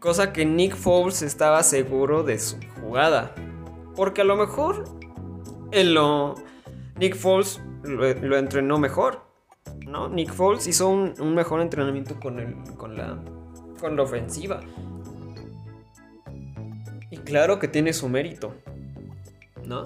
Cosa 0.00 0.32
que 0.32 0.44
Nick 0.44 0.74
Foles 0.74 1.22
estaba 1.22 1.62
seguro 1.62 2.24
de 2.24 2.38
su 2.38 2.56
jugada. 2.80 3.34
Porque 3.94 4.22
a 4.22 4.24
lo 4.24 4.36
mejor 4.36 4.84
lo, 5.82 6.36
Nick 6.96 7.16
Foles 7.16 7.60
lo, 7.82 8.36
entrenó 8.36 8.78
mejor. 8.78 9.22
¿no? 9.86 10.08
Nick 10.08 10.32
Foles 10.32 10.66
hizo 10.68 10.88
un, 10.88 11.34
mejor 11.34 11.60
entrenamiento 11.60 12.20
con, 12.20 12.38
el, 12.38 12.54
con, 12.76 12.96
la, 12.96 13.18
con 13.80 13.96
la 13.96 14.02
ofensiva. 14.02 14.60
Y 17.10 17.18
claro 17.18 17.58
que 17.58 17.68
tiene 17.68 17.92
su 17.92 18.08
mérito. 18.08 18.54
¿No? 19.64 19.84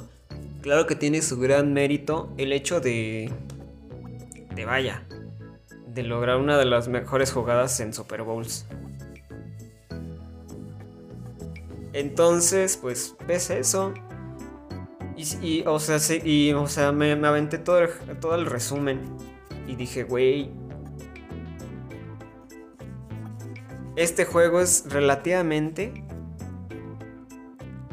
Claro 0.61 0.87
que 0.87 0.97
tiene 0.97 1.23
su 1.23 1.39
gran 1.39 1.73
mérito 1.73 2.33
el 2.37 2.53
hecho 2.53 2.81
de... 2.81 3.31
De 4.55 4.65
vaya. 4.65 5.07
De 5.87 6.03
lograr 6.03 6.37
una 6.37 6.59
de 6.59 6.65
las 6.65 6.89
mejores 6.89 7.33
jugadas 7.33 7.81
en 7.81 7.93
Super 7.93 8.23
Bowls. 8.23 8.67
Entonces, 11.93 12.77
pues, 12.77 13.17
ves 13.27 13.51
eso. 13.51 13.95
Y, 15.19 15.65
o 15.67 15.81
sea, 15.81 15.99
y, 16.25 16.53
o 16.53 16.69
sea 16.69 16.93
me, 16.93 17.11
aventé 17.13 17.59
todo 17.59 17.81
el, 17.81 17.91
todo 18.21 18.37
el 18.37 18.47
resumen. 18.47 19.01
Y 19.67 19.75
dije, 19.75 20.05
güey. 20.05 20.51
Este 23.97 24.25
juego 24.25 24.61
es 24.61 24.85
relativamente 24.89 26.05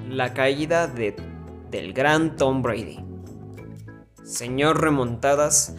la 0.08 0.36
caída 0.36 0.86
de, 0.88 1.16
del 1.72 1.94
gran 1.94 2.36
Tom 2.36 2.62
Brady. 2.62 3.00
Señor 4.24 4.82
remontadas, 4.82 5.76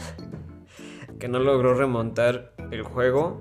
que 1.21 1.29
no 1.29 1.39
logró 1.39 1.75
remontar 1.75 2.55
el 2.73 2.83
juego 2.83 3.41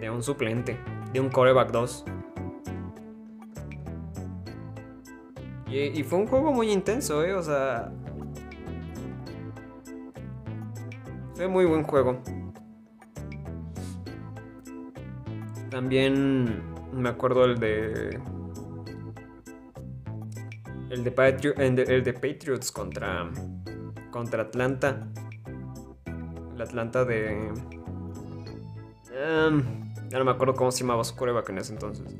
de 0.00 0.10
un 0.10 0.22
suplente, 0.22 0.78
de 1.12 1.18
un 1.18 1.28
coreback 1.28 1.72
2. 1.72 2.04
Y, 5.74 6.04
fue 6.04 6.20
un 6.20 6.28
juego 6.28 6.52
muy 6.52 6.70
intenso, 6.70 7.24
¿eh? 7.24 7.34
O 7.34 7.42
sea... 7.42 7.90
Fue 11.34 11.48
muy 11.48 11.64
buen 11.64 11.82
juego. 11.82 12.22
También 15.70 16.62
me 16.92 17.08
acuerdo 17.08 17.44
el 17.44 17.58
de... 17.58 18.20
El 20.90 21.02
de, 21.02 21.84
el 21.88 22.04
de, 22.04 22.12
Patriots 22.12 22.70
contra... 22.70 23.28
Contra 24.12 24.42
Atlanta. 24.42 25.08
El 26.54 26.62
Atlanta 26.62 27.04
de... 27.04 27.48
Em, 29.12 29.92
ya 30.08 30.18
no 30.18 30.24
me 30.24 30.30
acuerdo 30.30 30.54
cómo 30.54 30.70
se 30.70 30.84
llamaba 30.84 31.02
su 31.02 31.16
coreback 31.16 31.48
en 31.48 31.58
ese 31.58 31.72
entonces. 31.72 32.14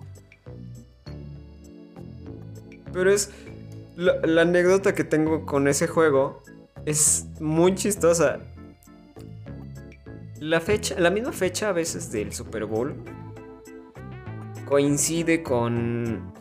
Pero 2.95 3.11
es. 3.11 3.31
La, 3.97 4.43
anécdota 4.43 4.95
que 4.95 5.05
tengo 5.05 5.45
con 5.47 5.69
ese 5.69 5.87
juego 5.87 6.43
es 6.87 7.27
muy 7.41 7.75
chistosa. 7.75 8.41
La 10.41 10.61
fecha, 10.61 10.99
la 10.99 11.11
misma 11.11 11.33
fecha 11.33 11.69
a 11.69 11.73
veces 11.73 12.11
del 12.11 12.33
Super 12.33 12.65
Bowl 12.65 12.95
coincide 14.67 15.43
con, 15.43 16.33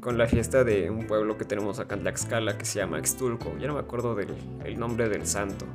con 0.00 0.18
la 0.18 0.26
fiesta 0.26 0.64
de 0.64 0.90
un 0.90 1.06
pueblo 1.06 1.38
que 1.38 1.44
tenemos 1.44 1.78
acá 1.78 1.94
en 1.94 2.02
Tlaxcala 2.02 2.58
que 2.58 2.64
se 2.64 2.78
llama 2.78 2.98
Extulco. 2.98 3.56
Ya 3.58 3.68
no 3.68 3.74
me 3.74 3.80
acuerdo 3.80 4.14
del 4.14 4.34
el 4.64 4.78
nombre 4.78 5.08
del 5.08 5.26
santo. 5.26 5.66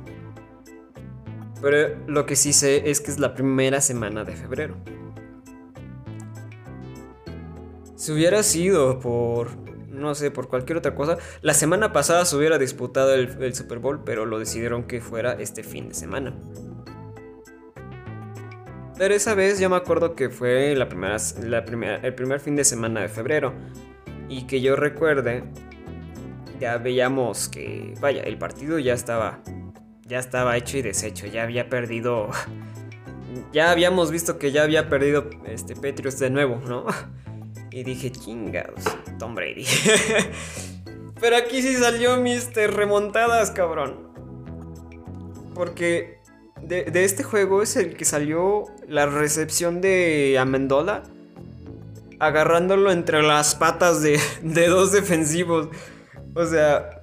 Pero 1.60 1.96
lo 2.06 2.26
que 2.26 2.36
sí 2.36 2.52
sé 2.52 2.90
es 2.90 3.00
que 3.00 3.10
es 3.10 3.18
la 3.18 3.34
primera 3.34 3.80
semana 3.80 4.22
de 4.22 4.36
febrero. 4.36 4.76
Si 7.96 8.12
hubiera 8.12 8.42
sido 8.42 9.00
por 9.00 9.63
no 9.94 10.14
sé, 10.14 10.30
por 10.30 10.48
cualquier 10.48 10.78
otra 10.78 10.94
cosa. 10.94 11.18
La 11.42 11.54
semana 11.54 11.92
pasada 11.92 12.24
se 12.24 12.36
hubiera 12.36 12.58
disputado 12.58 13.14
el, 13.14 13.54
Super 13.54 13.78
Bowl, 13.78 14.02
pero 14.04 14.26
lo 14.26 14.38
decidieron 14.38 14.84
que 14.84 15.00
fuera 15.00 15.32
este 15.34 15.62
fin 15.62 15.88
de 15.88 15.94
semana. 15.94 16.34
Pero 18.96 19.14
esa 19.14 19.34
vez 19.34 19.58
yo 19.58 19.68
me 19.70 19.76
acuerdo 19.76 20.14
que 20.14 20.30
fue 20.30 20.74
la 20.76 20.88
primera, 20.88 21.16
la 21.42 21.64
primera, 21.64 21.96
el 21.96 22.14
primer 22.14 22.40
fin 22.40 22.54
de 22.56 22.64
semana 22.64 23.00
de 23.00 23.08
febrero. 23.08 23.52
Y 24.28 24.46
que 24.46 24.60
yo 24.60 24.76
recuerde, 24.76 25.44
ya 26.60 26.78
veíamos 26.78 27.48
que, 27.48 27.94
vaya, 28.00 28.22
el 28.22 28.38
partido 28.38 28.78
ya 28.78 28.94
estaba, 28.94 29.40
ya 30.06 30.18
estaba 30.18 30.56
hecho 30.56 30.78
y 30.78 30.82
deshecho, 30.82 31.26
ya 31.26 31.42
había 31.42 31.68
perdido, 31.68 32.30
ya 33.52 33.70
habíamos 33.70 34.10
visto 34.10 34.38
que 34.38 34.52
ya 34.52 34.62
había 34.62 34.88
perdido 34.88 35.28
este 35.44 35.74
Petrius 35.76 36.18
de 36.18 36.30
nuevo, 36.30 36.60
¿no? 36.66 36.86
Y 37.74 37.82
dije, 37.82 38.12
chingados, 38.12 38.84
Tom 39.18 39.34
Brady. 39.34 39.66
Pero 41.20 41.36
aquí 41.36 41.60
sí 41.60 41.74
salió 41.74 42.16
mis 42.18 42.54
remontadas, 42.54 43.50
cabrón. 43.50 44.12
Porque 45.56 46.20
de, 46.62 46.84
este 47.02 47.24
juego 47.24 47.62
es 47.62 47.74
el 47.74 47.96
que 47.96 48.04
salió 48.04 48.66
la 48.86 49.06
recepción 49.06 49.80
de 49.80 50.38
Amendola. 50.38 51.02
Agarrándolo 52.20 52.92
entre 52.92 53.24
las 53.24 53.56
patas 53.56 54.02
de, 54.02 54.20
de 54.42 54.68
dos 54.68 54.92
defensivos. 54.92 55.68
O 56.36 56.46
sea, 56.46 57.02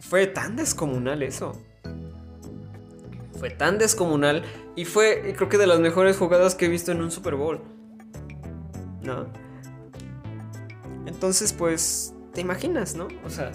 fue 0.00 0.26
tan 0.28 0.56
descomunal 0.56 1.22
eso. 1.22 1.62
Fue 3.38 3.50
tan 3.50 3.76
descomunal. 3.76 4.44
Y 4.76 4.86
fue, 4.86 5.34
creo 5.36 5.50
que, 5.50 5.58
de 5.58 5.66
las 5.66 5.78
mejores 5.78 6.16
jugadas 6.16 6.54
que 6.54 6.64
he 6.64 6.68
visto 6.70 6.90
en 6.90 7.02
un 7.02 7.10
Super 7.10 7.34
Bowl. 7.34 7.60
¿no? 9.02 9.26
Entonces, 11.06 11.52
pues, 11.52 12.14
te 12.32 12.40
imaginas, 12.40 12.94
¿no? 12.94 13.08
O 13.24 13.30
sea, 13.30 13.52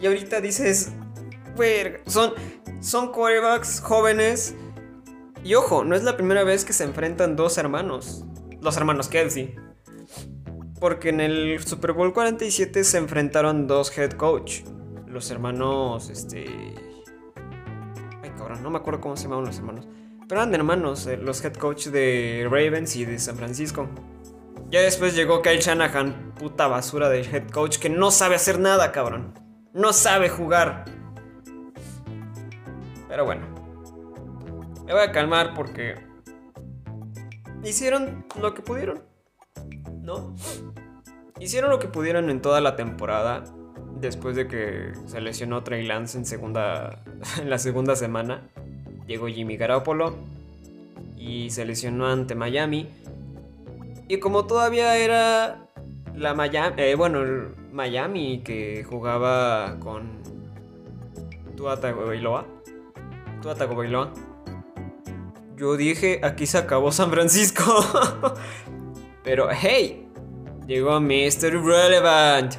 y 0.00 0.06
ahorita 0.06 0.40
dices, 0.40 0.92
son, 2.06 2.32
son 2.80 3.12
quarterbacks 3.12 3.80
jóvenes. 3.80 4.54
Y 5.42 5.54
ojo, 5.54 5.84
no 5.84 5.94
es 5.94 6.02
la 6.02 6.16
primera 6.16 6.44
vez 6.44 6.64
que 6.64 6.72
se 6.72 6.84
enfrentan 6.84 7.36
dos 7.36 7.58
hermanos. 7.58 8.24
Los 8.60 8.76
hermanos 8.76 9.08
Kelsey. 9.08 9.54
Porque 10.80 11.10
en 11.10 11.20
el 11.20 11.64
Super 11.64 11.92
Bowl 11.92 12.12
47 12.12 12.84
se 12.84 12.98
enfrentaron 12.98 13.66
dos 13.66 13.96
head 13.96 14.12
coach. 14.12 14.62
Los 15.06 15.30
hermanos, 15.30 16.10
este... 16.10 16.46
Ay, 18.22 18.30
cabrón, 18.36 18.62
no 18.62 18.70
me 18.70 18.78
acuerdo 18.78 19.00
cómo 19.00 19.16
se 19.16 19.24
llamaban 19.24 19.44
los 19.44 19.58
hermanos. 19.58 19.86
Pero 20.28 20.40
eran 20.40 20.54
hermanos, 20.54 21.06
eh, 21.06 21.16
los 21.16 21.44
head 21.44 21.54
coach 21.54 21.86
de 21.86 22.46
Ravens 22.50 22.96
y 22.96 23.04
de 23.04 23.18
San 23.18 23.36
Francisco. 23.36 23.88
Ya 24.70 24.80
después 24.80 25.14
llegó 25.14 25.42
Kyle 25.42 25.60
Shanahan, 25.60 26.32
puta 26.38 26.66
basura 26.66 27.08
de 27.08 27.20
head 27.20 27.50
coach 27.50 27.78
que 27.78 27.88
no 27.88 28.10
sabe 28.10 28.34
hacer 28.34 28.58
nada, 28.58 28.92
cabrón. 28.92 29.34
No 29.72 29.92
sabe 29.92 30.28
jugar. 30.28 30.84
Pero 33.08 33.24
bueno. 33.24 33.46
Me 34.86 34.92
voy 34.92 35.02
a 35.02 35.12
calmar 35.12 35.54
porque 35.54 35.94
hicieron 37.62 38.26
lo 38.40 38.54
que 38.54 38.62
pudieron. 38.62 39.02
¿No? 40.02 40.34
Hicieron 41.40 41.70
lo 41.70 41.78
que 41.78 41.88
pudieron 41.88 42.30
en 42.30 42.42
toda 42.42 42.60
la 42.60 42.76
temporada. 42.76 43.44
Después 44.00 44.36
de 44.36 44.46
que 44.48 44.92
se 45.06 45.20
lesionó 45.20 45.62
Trey 45.62 45.86
Lance 45.86 46.18
en, 46.18 46.26
segunda, 46.26 47.02
en 47.40 47.50
la 47.50 47.58
segunda 47.58 47.96
semana. 47.96 48.48
Llegó 49.06 49.28
Jimmy 49.28 49.56
Garoppolo. 49.56 50.16
Y 51.16 51.50
se 51.50 51.64
lesionó 51.64 52.06
ante 52.08 52.34
Miami. 52.34 52.88
Y 54.08 54.18
como 54.18 54.46
todavía 54.46 54.96
era 54.96 55.68
la 56.14 56.34
Miami, 56.34 56.74
eh, 56.78 56.94
bueno, 56.94 57.54
Miami 57.72 58.42
que 58.44 58.84
jugaba 58.84 59.78
con 59.80 60.22
Tua 61.56 61.80
Tagovailoa, 61.80 62.46
Tua 63.40 63.54
Tagovailoa, 63.54 64.12
yo 65.56 65.76
dije, 65.76 66.20
aquí 66.22 66.46
se 66.46 66.58
acabó 66.58 66.92
San 66.92 67.10
Francisco. 67.10 67.64
Pero 69.24 69.48
hey, 69.50 70.08
llegó 70.66 71.00
Mr. 71.00 71.64
Relevant. 71.64 72.54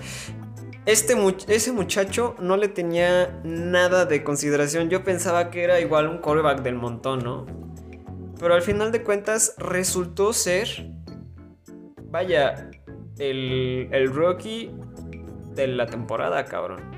Este 0.86 1.16
ese 1.48 1.72
muchacho 1.72 2.36
no 2.40 2.58
le 2.58 2.68
tenía 2.68 3.40
nada 3.44 4.06
de 4.06 4.24
consideración. 4.24 4.90
Yo 4.90 5.04
pensaba 5.04 5.52
que 5.52 5.64
era 5.64 5.80
igual 5.80 6.08
un 6.08 6.20
callback 6.20 6.62
del 6.62 6.76
montón, 6.76 7.20
¿no? 7.20 7.46
Pero 8.40 8.54
al 8.54 8.62
final 8.62 8.92
de 8.92 9.04
cuentas 9.04 9.56
resultó 9.58 10.32
ser 10.32 10.90
vaya, 12.10 12.70
el, 13.18 13.89
el 13.91 14.13
rookie 14.13 14.72
de 15.54 15.68
la 15.68 15.86
temporada, 15.86 16.46
cabrón. 16.46 16.91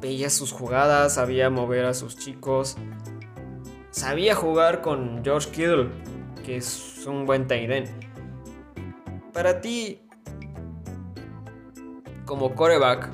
Veía 0.00 0.28
sus 0.30 0.52
jugadas, 0.52 1.14
sabía 1.14 1.50
mover 1.50 1.86
a 1.86 1.94
sus 1.94 2.16
chicos. 2.18 2.76
Sabía 3.90 4.34
jugar 4.34 4.82
con 4.82 5.24
George 5.24 5.50
Kittle, 5.50 5.88
que 6.44 6.56
es 6.56 7.06
un 7.06 7.26
buen 7.26 7.46
Tyren. 7.46 7.84
Para 9.32 9.60
ti, 9.60 10.02
como 12.24 12.54
coreback, 12.54 13.10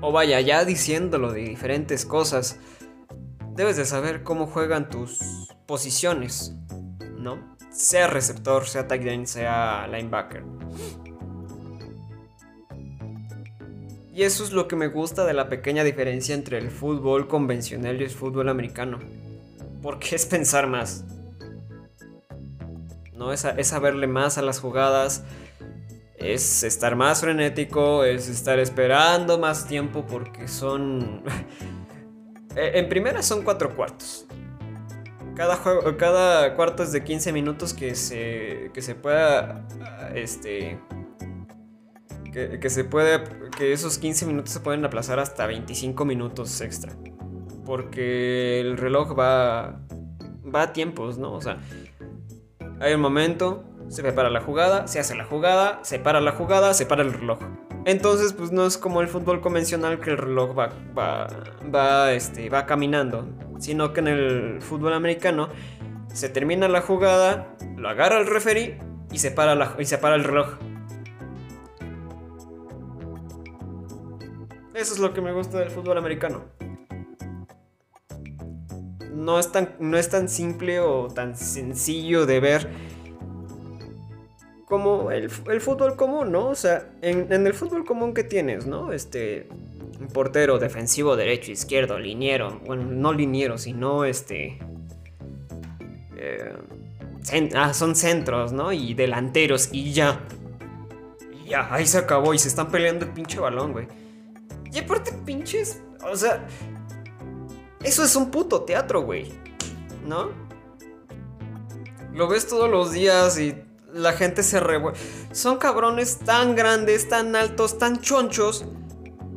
o 0.00 0.12
vaya, 0.12 0.40
ya 0.40 0.64
diciéndolo 0.64 1.32
de 1.32 1.40
diferentes 1.40 2.04
cosas, 2.04 2.60
debes 3.54 3.76
de 3.76 3.84
saber 3.84 4.22
cómo 4.22 4.46
juegan 4.46 4.88
tus 4.88 5.48
posiciones, 5.66 6.54
¿no? 7.18 7.57
Sea 7.70 8.06
receptor, 8.06 8.66
sea 8.66 8.86
tight 8.86 9.06
end, 9.06 9.26
sea 9.26 9.86
linebacker. 9.86 10.42
Y 14.18 14.24
eso 14.24 14.42
es 14.42 14.50
lo 14.50 14.66
que 14.66 14.74
me 14.74 14.88
gusta 14.88 15.24
de 15.24 15.32
la 15.32 15.48
pequeña 15.48 15.84
diferencia 15.84 16.34
entre 16.34 16.58
el 16.58 16.72
fútbol 16.72 17.28
convencional 17.28 18.00
y 18.00 18.04
el 18.04 18.10
fútbol 18.10 18.48
americano. 18.48 18.98
Porque 19.80 20.16
es 20.16 20.26
pensar 20.26 20.66
más. 20.66 21.04
¿No? 23.12 23.32
Es, 23.32 23.44
es 23.44 23.68
saberle 23.68 24.08
más 24.08 24.36
a 24.36 24.42
las 24.42 24.58
jugadas. 24.58 25.22
Es 26.16 26.64
estar 26.64 26.96
más 26.96 27.20
frenético. 27.20 28.02
Es 28.02 28.28
estar 28.28 28.58
esperando 28.58 29.38
más 29.38 29.68
tiempo 29.68 30.04
porque 30.04 30.48
son... 30.48 31.22
en 32.56 32.88
primera 32.88 33.22
son 33.22 33.42
cuatro 33.42 33.76
cuartos. 33.76 34.27
Cada, 35.38 35.56
juego, 35.56 35.96
cada 35.96 36.54
cuarto 36.54 36.82
es 36.82 36.92
de 36.92 37.02
15 37.02 37.32
minutos 37.32 37.72
que 37.72 37.94
se, 37.94 38.70
que 38.74 38.82
se 38.82 38.94
pueda... 38.94 39.66
Este 40.14 40.78
que, 42.32 42.70
se 42.70 42.84
puede. 42.84 43.22
Que 43.56 43.72
esos 43.72 43.98
15 43.98 44.26
minutos 44.26 44.52
se 44.52 44.60
pueden 44.60 44.84
aplazar 44.84 45.18
hasta 45.18 45.46
25 45.46 46.04
minutos 46.04 46.60
extra. 46.60 46.92
Porque 47.64 48.60
el 48.60 48.76
reloj 48.76 49.18
va. 49.18 49.80
Va 50.54 50.62
a 50.62 50.72
tiempos, 50.72 51.18
¿no? 51.18 51.32
O 51.32 51.40
sea. 51.40 51.58
Hay 52.80 52.94
un 52.94 53.00
momento, 53.00 53.64
se 53.88 54.02
prepara 54.02 54.30
la 54.30 54.40
jugada, 54.40 54.86
se 54.86 55.00
hace 55.00 55.16
la 55.16 55.24
jugada, 55.24 55.80
se 55.82 55.98
para 55.98 56.20
la 56.20 56.30
jugada, 56.30 56.74
se 56.74 56.86
para 56.86 57.02
el 57.02 57.12
reloj. 57.12 57.40
Entonces, 57.86 58.32
pues 58.32 58.52
no 58.52 58.64
es 58.66 58.78
como 58.78 59.00
el 59.00 59.08
fútbol 59.08 59.40
convencional 59.40 59.98
que 59.98 60.10
el 60.10 60.18
reloj 60.18 60.56
va, 60.56 60.68
va, 60.96 61.26
va, 61.74 62.12
este, 62.12 62.48
va 62.50 62.66
caminando. 62.66 63.26
Sino 63.58 63.92
que 63.92 64.00
en 64.00 64.08
el 64.08 64.62
fútbol 64.62 64.92
americano 64.92 65.48
se 66.12 66.28
termina 66.28 66.68
la 66.68 66.80
jugada, 66.80 67.54
lo 67.76 67.88
agarra 67.88 68.18
el 68.18 68.26
referee 68.26 68.78
y 69.12 69.18
se 69.18 69.30
para, 69.30 69.76
y 69.78 69.84
se 69.84 69.98
para 69.98 70.14
el 70.14 70.24
reloj. 70.24 70.58
Eso 74.74 74.94
es 74.94 75.00
lo 75.00 75.12
que 75.12 75.20
me 75.20 75.32
gusta 75.32 75.58
del 75.58 75.70
fútbol 75.70 75.98
americano. 75.98 76.44
No 79.12 79.40
es 79.40 79.50
tan, 79.50 79.74
no 79.80 79.98
es 79.98 80.08
tan 80.08 80.28
simple 80.28 80.78
o 80.78 81.08
tan 81.08 81.36
sencillo 81.36 82.26
de 82.26 82.38
ver 82.38 82.68
como 84.68 85.10
el, 85.10 85.30
fútbol 85.30 85.96
común, 85.96 86.30
¿no? 86.30 86.48
O 86.48 86.54
sea, 86.54 86.90
en, 87.00 87.32
el 87.32 87.54
fútbol 87.54 87.84
común 87.84 88.12
que 88.12 88.22
tienes, 88.22 88.66
¿no? 88.66 88.92
Este, 88.92 89.48
portero 90.12 90.58
defensivo, 90.58 91.16
derecho, 91.16 91.52
izquierdo, 91.52 91.98
liniero. 91.98 92.60
Bueno, 92.66 92.84
no 92.84 93.12
liniero, 93.12 93.58
sino 93.58 94.04
este... 94.04 94.58
Eh, 96.16 96.52
ah, 97.54 97.72
son 97.74 97.94
centros, 97.94 98.52
¿no? 98.52 98.72
Y 98.72 98.94
delanteros 98.94 99.68
y 99.72 99.92
ya. 99.92 100.20
Y 101.32 101.50
ya, 101.50 101.72
ahí 101.72 101.86
se 101.86 101.98
acabó 101.98 102.34
y 102.34 102.38
se 102.38 102.48
están 102.48 102.70
peleando 102.70 103.04
el 103.04 103.12
pinche 103.12 103.38
balón, 103.38 103.72
güey. 103.72 103.86
Y 104.72 104.78
aparte, 104.78 105.12
pinches. 105.24 105.80
O 106.02 106.16
sea. 106.16 106.46
Eso 107.82 108.02
es 108.02 108.16
un 108.16 108.30
puto 108.30 108.62
teatro, 108.62 109.02
güey. 109.02 109.32
¿No? 110.04 110.30
Lo 112.12 112.26
ves 112.26 112.48
todos 112.48 112.68
los 112.68 112.92
días 112.92 113.38
y 113.38 113.54
la 113.92 114.12
gente 114.12 114.42
se 114.42 114.60
revuelve. 114.60 114.98
Son 115.32 115.58
cabrones 115.58 116.18
tan 116.18 116.56
grandes, 116.56 117.08
tan 117.08 117.36
altos, 117.36 117.78
tan 117.78 118.00
chonchos. 118.00 118.64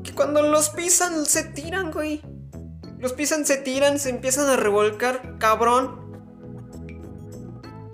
Que 0.03 0.13
cuando 0.13 0.41
los 0.41 0.69
pisan 0.69 1.25
se 1.25 1.43
tiran, 1.43 1.91
güey. 1.91 2.21
Los 2.99 3.13
pisan, 3.13 3.45
se 3.45 3.57
tiran, 3.57 3.99
se 3.99 4.09
empiezan 4.09 4.49
a 4.49 4.55
revolcar, 4.55 5.37
cabrón. 5.39 5.99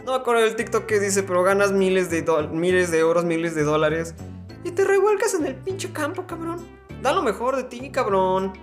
No 0.06 0.14
me 0.14 0.18
acuerdo 0.18 0.42
del 0.42 0.56
TikTok 0.56 0.86
que 0.86 1.00
dice, 1.00 1.24
pero 1.24 1.44
ganas 1.44 1.72
miles 1.72 2.10
de, 2.10 2.26
miles 2.52 2.92
de 2.92 3.00
euros, 3.00 3.26
miles 3.26 3.56
de 3.56 3.64
dólares. 3.64 4.16
Y 4.64 4.72
te 4.72 4.84
revuelcas 4.84 5.34
en 5.34 5.46
el 5.46 5.56
pinche 5.56 5.92
campo, 5.92 6.26
cabrón. 6.28 6.66
Da 7.02 7.14
lo 7.14 7.22
mejor 7.22 7.56
de 7.56 7.64
ti, 7.64 7.90
cabrón. 7.90 8.54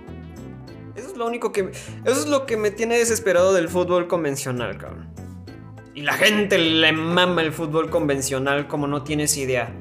Eso 0.95 1.09
es 1.09 1.17
lo 1.17 1.25
único 1.25 1.51
que. 1.51 1.71
Eso 2.03 2.19
es 2.19 2.27
lo 2.27 2.45
que 2.45 2.57
me 2.57 2.71
tiene 2.71 2.97
desesperado 2.97 3.53
del 3.53 3.69
fútbol 3.69 4.07
convencional, 4.07 4.77
cabrón. 4.77 5.13
Y 5.93 6.01
la 6.01 6.13
gente 6.13 6.57
le 6.57 6.91
mama 6.91 7.41
el 7.41 7.53
fútbol 7.53 7.89
convencional 7.89 8.67
como 8.67 8.85
no 8.85 9.03
tienes 9.03 9.37
idea. 9.37 9.73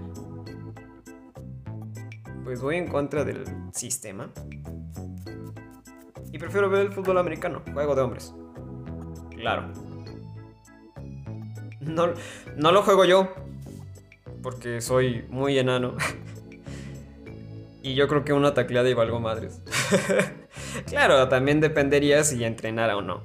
Pues 2.55 2.63
voy 2.63 2.77
en 2.77 2.87
contra 2.87 3.25
del 3.25 3.45
sistema. 3.73 4.31
Y 6.31 6.39
prefiero 6.39 6.71
ver 6.71 6.87
el 6.87 6.93
fútbol 6.93 7.19
americano, 7.19 7.65
juego 7.73 7.97
de 7.97 8.03
hombres. 8.03 8.33
Claro. 9.31 9.73
No, 11.81 12.15
no 12.57 12.71
lo 12.71 12.83
juego 12.83 13.05
yo. 13.07 13.35
Porque 14.41 14.81
soy 14.81 15.27
muy 15.31 15.59
enano. 15.59 15.97
Y 17.83 17.97
yo 17.97 18.07
creo 18.07 18.25
que 18.25 18.33
una 18.33 18.55
tacleada 18.55 18.89
y 18.89 18.95
valgo 18.95 19.19
madres. 19.19 19.61
claro, 20.87 21.29
también 21.29 21.61
dependería 21.61 22.23
si 22.23 22.43
entrenara 22.45 22.97
o 22.97 23.03
no. 23.03 23.25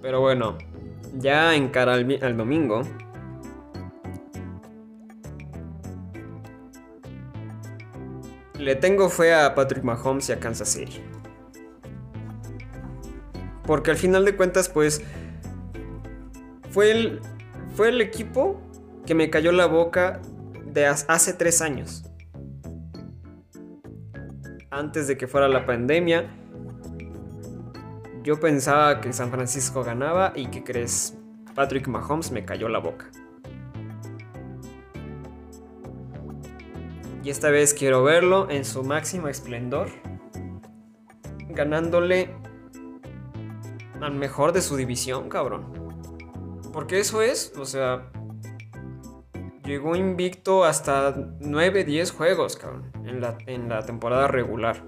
Pero 0.00 0.20
bueno, 0.20 0.56
ya 1.14 1.56
en 1.56 1.68
cara 1.68 1.94
al, 1.94 2.18
al 2.22 2.36
domingo. 2.36 2.82
Le 8.62 8.76
tengo 8.76 9.08
fe 9.08 9.34
a 9.34 9.54
Patrick 9.54 9.84
Mahomes 9.84 10.28
y 10.28 10.32
a 10.32 10.40
Kansas 10.40 10.68
City. 10.68 11.00
Porque 13.66 13.90
al 13.90 13.96
final 13.96 14.24
de 14.24 14.36
cuentas, 14.36 14.68
pues. 14.68 15.02
Fue 16.70 16.90
el. 16.90 17.20
Fue 17.74 17.88
el 17.88 18.00
equipo 18.00 18.60
que 19.06 19.14
me 19.14 19.30
cayó 19.30 19.52
la 19.52 19.66
boca 19.66 20.20
de 20.64 20.86
hace 20.86 21.32
tres 21.32 21.60
años 21.60 22.04
antes 24.72 25.06
de 25.06 25.16
que 25.16 25.28
fuera 25.28 25.48
la 25.48 25.66
pandemia, 25.66 26.26
yo 28.24 28.40
pensaba 28.40 29.00
que 29.00 29.12
San 29.12 29.30
Francisco 29.30 29.84
ganaba 29.84 30.32
y 30.34 30.46
que 30.46 30.64
crees, 30.64 31.16
Patrick 31.54 31.86
Mahomes 31.88 32.32
me 32.32 32.44
cayó 32.44 32.68
la 32.68 32.78
boca. 32.78 33.10
Y 37.22 37.30
esta 37.30 37.50
vez 37.50 37.72
quiero 37.72 38.02
verlo 38.02 38.50
en 38.50 38.64
su 38.64 38.82
máximo 38.82 39.28
esplendor, 39.28 39.88
ganándole 41.48 42.34
al 44.00 44.14
mejor 44.14 44.52
de 44.52 44.60
su 44.60 44.76
división, 44.76 45.28
cabrón. 45.28 45.66
Porque 46.72 46.98
eso 46.98 47.22
es, 47.22 47.52
o 47.56 47.64
sea, 47.64 48.10
llegó 49.64 49.94
invicto 49.94 50.64
hasta 50.64 51.14
9, 51.40 51.84
10 51.84 52.10
juegos, 52.10 52.56
cabrón, 52.56 52.90
en 53.04 53.68
la, 53.68 53.82
temporada 53.84 54.26
regular. 54.26 54.82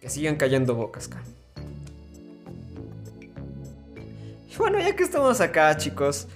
Que 0.00 0.08
sigan 0.08 0.36
cayendo 0.36 0.74
bocas, 0.74 1.08
cabrón. 1.08 1.34
Bueno, 4.56 4.78
ya 4.78 4.94
que 4.94 5.02
estamos 5.02 5.40
acá, 5.40 5.76
chicos, 5.76 6.28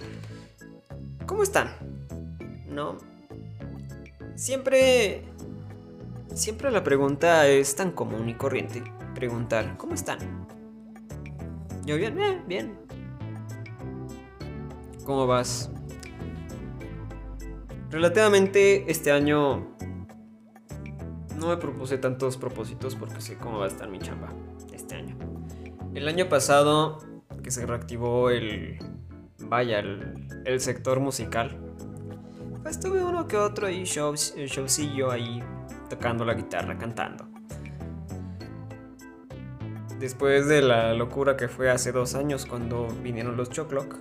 ¿cómo 1.29 1.45
están? 1.45 1.69
¿No? 2.67 2.97
Siempre... 4.35 5.23
Siempre 6.35 6.71
la 6.71 6.83
pregunta 6.83 7.47
es 7.47 7.77
tan 7.77 7.93
común 7.93 8.29
y 8.29 8.35
corriente. 8.35 8.83
Preguntar, 9.15 9.77
¿cómo 9.77 9.95
están? 9.95 10.19
Yo 11.85 11.97
bien, 11.97 12.15
bien, 12.15 12.45
bien. 12.47 12.79
¿Cómo 15.05 15.27
vas? 15.27 15.71
Relativamente 17.91 18.91
este 18.91 19.11
año 19.11 19.67
no 21.37 21.49
me 21.49 21.57
propuse 21.57 21.99
tantos 21.99 22.37
propósitos 22.37 22.95
porque 22.95 23.21
sé 23.21 23.37
cómo 23.37 23.59
va 23.59 23.65
a 23.65 23.69
estar 23.69 23.89
mi 23.89 23.99
chamba 23.99 24.33
este 24.73 24.97
año. 24.97 25.17
El 25.95 26.07
año 26.09 26.29
pasado 26.29 26.99
que 27.43 27.51
se 27.51 27.67
reactivó 27.67 28.31
el 28.31 28.79
vaya 29.41 29.81
el, 29.81 30.61
sector 30.61 31.01
musical. 31.01 31.57
Pues 32.63 32.81
tuve 32.81 33.03
uno 33.03 33.27
que 33.27 33.37
otro 33.37 33.67
ahí 33.67 33.85
show, 33.85 34.15
showcillo 34.15 35.11
ahí 35.11 35.43
tocando 35.89 36.25
la 36.25 36.35
guitarra, 36.35 36.77
cantando. 36.79 37.27
Después 39.99 40.47
de 40.47 40.63
la 40.63 40.95
locura 40.95 41.37
que 41.37 41.49
fue 41.49 41.71
hace 41.71 41.93
dos 41.93 42.15
años 42.15 42.47
cuando 42.47 42.87
vinieron 43.03 43.37
los 43.37 43.51
Choclock 43.51 43.97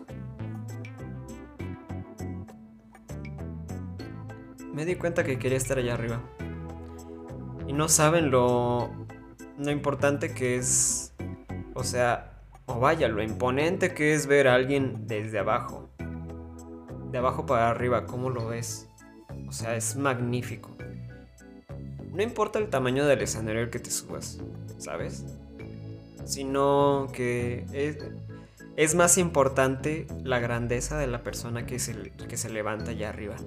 me 4.78 4.86
di 4.86 4.93
cuenta 4.93 5.23
que 5.23 5.39
quería 5.39 5.58
estar 5.58 5.80
allá 5.80 5.95
arriba. 5.95 6.21
Y 7.65 7.73
no 7.73 7.89
saben 7.89 8.30
lo, 8.30 8.91
lo 9.58 9.71
importante 9.71 10.36
que 10.36 10.56
es, 10.56 11.15
o 11.73 11.84
sea, 11.84 12.37
o 12.68 12.80
vaya, 12.80 13.08
lo 13.08 13.24
imponente 13.24 13.94
que 13.94 14.14
es 14.14 14.28
ver 14.28 14.48
a 14.48 14.54
alguien 14.54 15.08
desde 15.08 15.40
abajo. 15.40 15.90
De 17.12 17.18
abajo 17.18 17.46
para 17.46 17.70
arriba, 17.70 18.06
¿cómo 18.06 18.30
lo 18.30 18.48
ves? 18.48 18.90
O 19.48 19.54
sea, 19.54 19.76
es 19.76 19.96
magnífico. 19.96 20.76
No 22.12 22.22
importa 22.22 22.60
el 22.60 22.70
tamaño 22.70 23.06
del 23.06 23.22
escenario 23.22 23.62
al 23.62 23.70
que 23.70 23.80
te 23.80 23.90
subas, 23.90 24.40
¿sabes? 24.78 25.26
Sino 26.26 27.08
que 27.14 27.66
es 28.76 28.96
más 28.96 29.18
importante 29.18 30.06
la 30.24 30.40
grandeza 30.40 30.98
de 30.98 31.08
la 31.08 31.24
persona 31.24 31.66
que 31.66 31.80
se, 31.80 32.12
que 32.28 32.36
se 32.36 32.50
levanta 32.50 32.92
allá 32.92 33.10
arriba. 33.10 33.38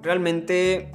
Realmente 0.00 0.92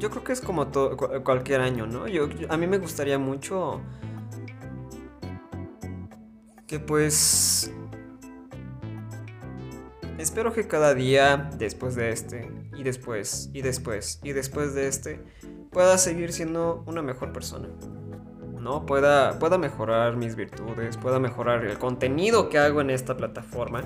yo 0.00 0.10
creo 0.10 0.24
que 0.24 0.32
es 0.32 0.40
como 0.40 0.68
todo, 0.68 0.96
cualquier 1.22 1.60
año, 1.60 1.86
¿no? 1.86 2.08
Yo, 2.08 2.28
a 2.48 2.56
mí 2.56 2.66
me 2.66 2.78
gustaría 2.78 3.18
mucho 3.18 3.80
que 6.66 6.80
pues 6.80 7.70
espero 10.18 10.52
que 10.52 10.66
cada 10.66 10.94
día 10.94 11.50
después 11.58 11.94
de 11.94 12.10
este 12.10 12.50
y 12.74 12.82
después 12.82 13.50
y 13.52 13.60
después 13.62 14.20
y 14.22 14.32
después 14.32 14.74
de 14.74 14.88
este 14.88 15.22
pueda 15.70 15.98
seguir 15.98 16.32
siendo 16.32 16.82
una 16.86 17.02
mejor 17.02 17.32
persona. 17.32 17.68
¿no? 18.58 18.84
Pueda, 18.84 19.38
pueda 19.38 19.56
mejorar 19.56 20.16
mis 20.16 20.36
virtudes, 20.36 20.98
pueda 20.98 21.18
mejorar 21.18 21.64
el 21.64 21.78
contenido 21.78 22.50
que 22.50 22.58
hago 22.58 22.82
en 22.82 22.90
esta 22.90 23.16
plataforma 23.16 23.84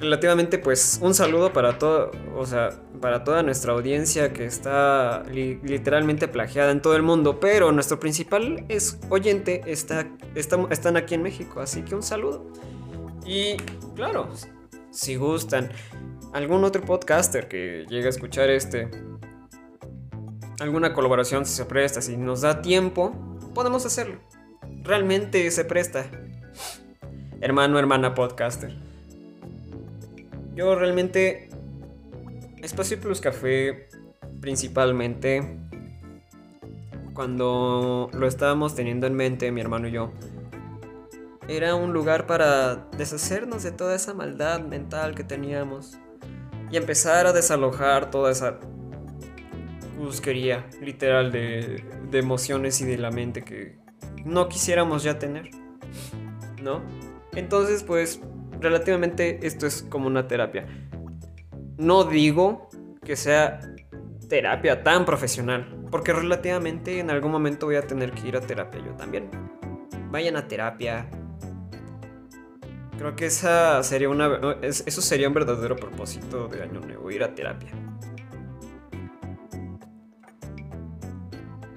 relativamente 0.00 0.58
pues 0.58 0.98
un 1.02 1.14
saludo 1.14 1.52
para 1.52 1.78
todo, 1.78 2.10
o 2.34 2.46
sea, 2.46 2.70
para 3.00 3.24
toda 3.24 3.42
nuestra 3.42 3.72
audiencia 3.72 4.32
que 4.32 4.44
está 4.44 5.24
literalmente 5.30 6.28
plagiada 6.28 6.70
en 6.70 6.82
todo 6.82 6.96
el 6.96 7.02
mundo, 7.02 7.40
pero 7.40 7.72
nuestro 7.72 7.98
principal 7.98 8.66
oyente 9.08 9.62
está, 9.66 10.06
están 10.34 10.96
aquí 10.96 11.14
en 11.14 11.22
México, 11.22 11.60
así 11.60 11.82
que 11.82 11.94
un 11.94 12.02
saludo. 12.02 12.46
Y 13.24 13.56
claro, 13.94 14.28
si 14.90 15.16
gustan 15.16 15.70
algún 16.32 16.64
otro 16.64 16.82
podcaster 16.82 17.48
que 17.48 17.86
llegue 17.88 18.06
a 18.06 18.10
escuchar 18.10 18.50
este 18.50 18.90
alguna 20.60 20.92
colaboración 20.92 21.46
si 21.46 21.54
se 21.54 21.64
presta, 21.64 22.02
si 22.02 22.16
nos 22.16 22.42
da 22.42 22.62
tiempo, 22.62 23.12
podemos 23.54 23.86
hacerlo. 23.86 24.20
Realmente 24.82 25.50
se 25.50 25.64
presta. 25.64 26.06
Hermano, 27.40 27.78
hermana 27.78 28.14
podcaster. 28.14 28.76
Yo 30.54 30.74
realmente... 30.74 31.49
Espacio 32.62 33.00
Plus 33.00 33.20
Café 33.20 33.88
principalmente 34.40 35.58
cuando 37.14 38.10
lo 38.12 38.26
estábamos 38.26 38.74
teniendo 38.74 39.06
en 39.06 39.14
mente 39.14 39.50
mi 39.50 39.60
hermano 39.60 39.88
y 39.88 39.92
yo 39.92 40.12
era 41.48 41.74
un 41.74 41.92
lugar 41.92 42.26
para 42.26 42.88
deshacernos 42.96 43.62
de 43.62 43.72
toda 43.72 43.96
esa 43.96 44.14
maldad 44.14 44.60
mental 44.60 45.14
que 45.14 45.24
teníamos 45.24 45.98
y 46.70 46.76
empezar 46.76 47.26
a 47.26 47.32
desalojar 47.32 48.10
toda 48.10 48.30
esa 48.30 48.60
busquería 49.98 50.66
literal 50.80 51.32
de, 51.32 51.84
de 52.10 52.18
emociones 52.18 52.80
y 52.80 52.84
de 52.84 52.98
la 52.98 53.10
mente 53.10 53.42
que 53.42 53.78
no 54.24 54.48
quisiéramos 54.48 55.02
ya 55.02 55.18
tener, 55.18 55.50
¿no? 56.62 56.82
Entonces 57.34 57.82
pues 57.82 58.20
relativamente 58.60 59.46
esto 59.46 59.66
es 59.66 59.82
como 59.82 60.06
una 60.06 60.28
terapia. 60.28 60.66
No 61.80 62.04
digo 62.04 62.68
que 63.02 63.16
sea 63.16 63.60
terapia 64.28 64.84
tan 64.84 65.04
profesional, 65.04 65.86
porque 65.90 66.12
relativamente 66.12 67.00
en 67.00 67.10
algún 67.10 67.32
momento 67.32 67.66
voy 67.66 67.76
a 67.76 67.82
tener 67.86 68.12
que 68.12 68.28
ir 68.28 68.36
a 68.36 68.40
terapia 68.40 68.80
yo 68.84 68.92
también. 68.92 69.30
Vayan 70.10 70.36
a 70.36 70.46
terapia. 70.46 71.08
Creo 72.98 73.16
que 73.16 73.26
esa 73.26 73.82
sería 73.82 74.10
una, 74.10 74.58
eso 74.60 75.00
sería 75.00 75.26
un 75.26 75.34
verdadero 75.34 75.74
propósito 75.74 76.48
de 76.48 76.62
año 76.62 76.80
nuevo, 76.80 77.10
ir 77.10 77.24
a 77.24 77.34
terapia. 77.34 77.70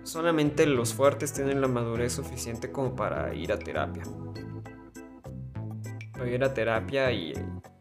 Solamente 0.03 0.67
los 0.67 0.93
fuertes 0.93 1.31
tienen 1.31 1.61
la 1.61 1.69
madurez 1.69 2.11
suficiente 2.11 2.71
como 2.71 2.93
para 2.95 3.33
ir 3.33 3.53
a 3.53 3.57
terapia 3.57 4.03
ir 6.27 6.43
a 6.43 6.53
terapia 6.53 7.11
y 7.11 7.33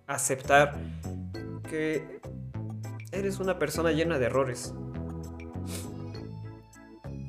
aceptar 0.07 0.75
eres 1.73 3.41
una 3.41 3.59
persona 3.59 3.93
llena 3.93 4.19
de 4.19 4.27
errores. 4.27 4.75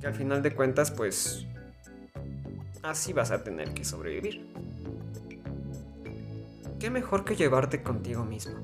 Que 0.02 0.08
al 0.08 0.14
final 0.14 0.42
de 0.44 0.54
cuentas, 0.54 0.92
pues, 0.92 1.46
así 2.82 3.14
vas 3.14 3.32
a 3.32 3.44
tener 3.44 3.74
que 3.74 3.84
sobrevivir. 3.84 4.52
¿Qué 6.80 6.90
mejor 6.90 7.24
que 7.24 7.36
llevarte 7.36 7.82
contigo 7.82 8.26
mismo? 8.26 8.56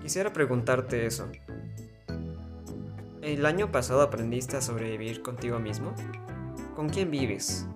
Quisiera 0.00 0.32
preguntarte 0.32 1.06
eso. 1.06 1.28
¿El 3.22 3.44
año 3.44 3.72
pasado 3.72 4.02
aprendiste 4.02 4.56
a 4.56 4.60
sobrevivir 4.60 5.22
contigo 5.22 5.58
mismo? 5.58 5.92
¿Con 6.76 6.88
quién 6.88 7.10
vives? 7.10 7.66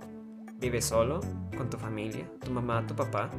¿Vives 0.61 0.85
solo? 0.85 1.19
¿Con 1.57 1.69
tu 1.69 1.77
familia? 1.77 2.31
¿Tu 2.39 2.53
mamá? 2.53 2.87
¿Tu 2.87 2.95
papá? 2.95 3.31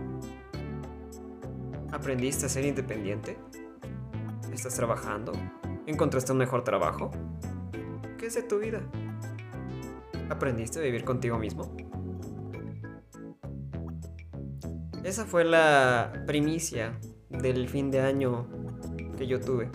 ¿Aprendiste 1.92 2.46
a 2.46 2.50
ser 2.50 2.66
independiente? 2.66 3.38
¿Estás 4.54 4.76
trabajando? 4.76 5.34
¿Encontraste 5.86 6.32
un 6.32 6.38
mejor 6.38 6.64
trabajo? 6.64 7.12
¿Qué 8.18 8.28
es 8.28 8.36
de 8.36 8.44
tu 8.44 8.60
vida? 8.60 8.82
¿Aprendiste 10.30 10.80
a 10.80 10.84
vivir 10.84 11.04
contigo 11.04 11.38
mismo? 11.38 11.76
Esa 15.04 15.26
fue 15.26 15.44
la 15.44 16.24
primicia 16.26 16.98
del 17.30 17.68
fin 17.68 17.92
de 17.92 18.00
año 18.00 18.48
que 19.18 19.28
yo 19.28 19.42
tuve. 19.42 19.70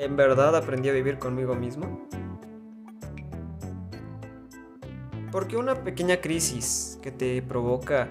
¿En 0.00 0.16
verdad 0.16 0.56
aprendí 0.56 0.88
a 0.88 0.92
vivir 0.92 1.18
conmigo 1.18 1.54
mismo? 1.54 2.08
Porque 5.30 5.56
una 5.56 5.84
pequeña 5.84 6.20
crisis 6.20 6.98
que 7.00 7.12
te 7.12 7.40
provoca 7.42 8.08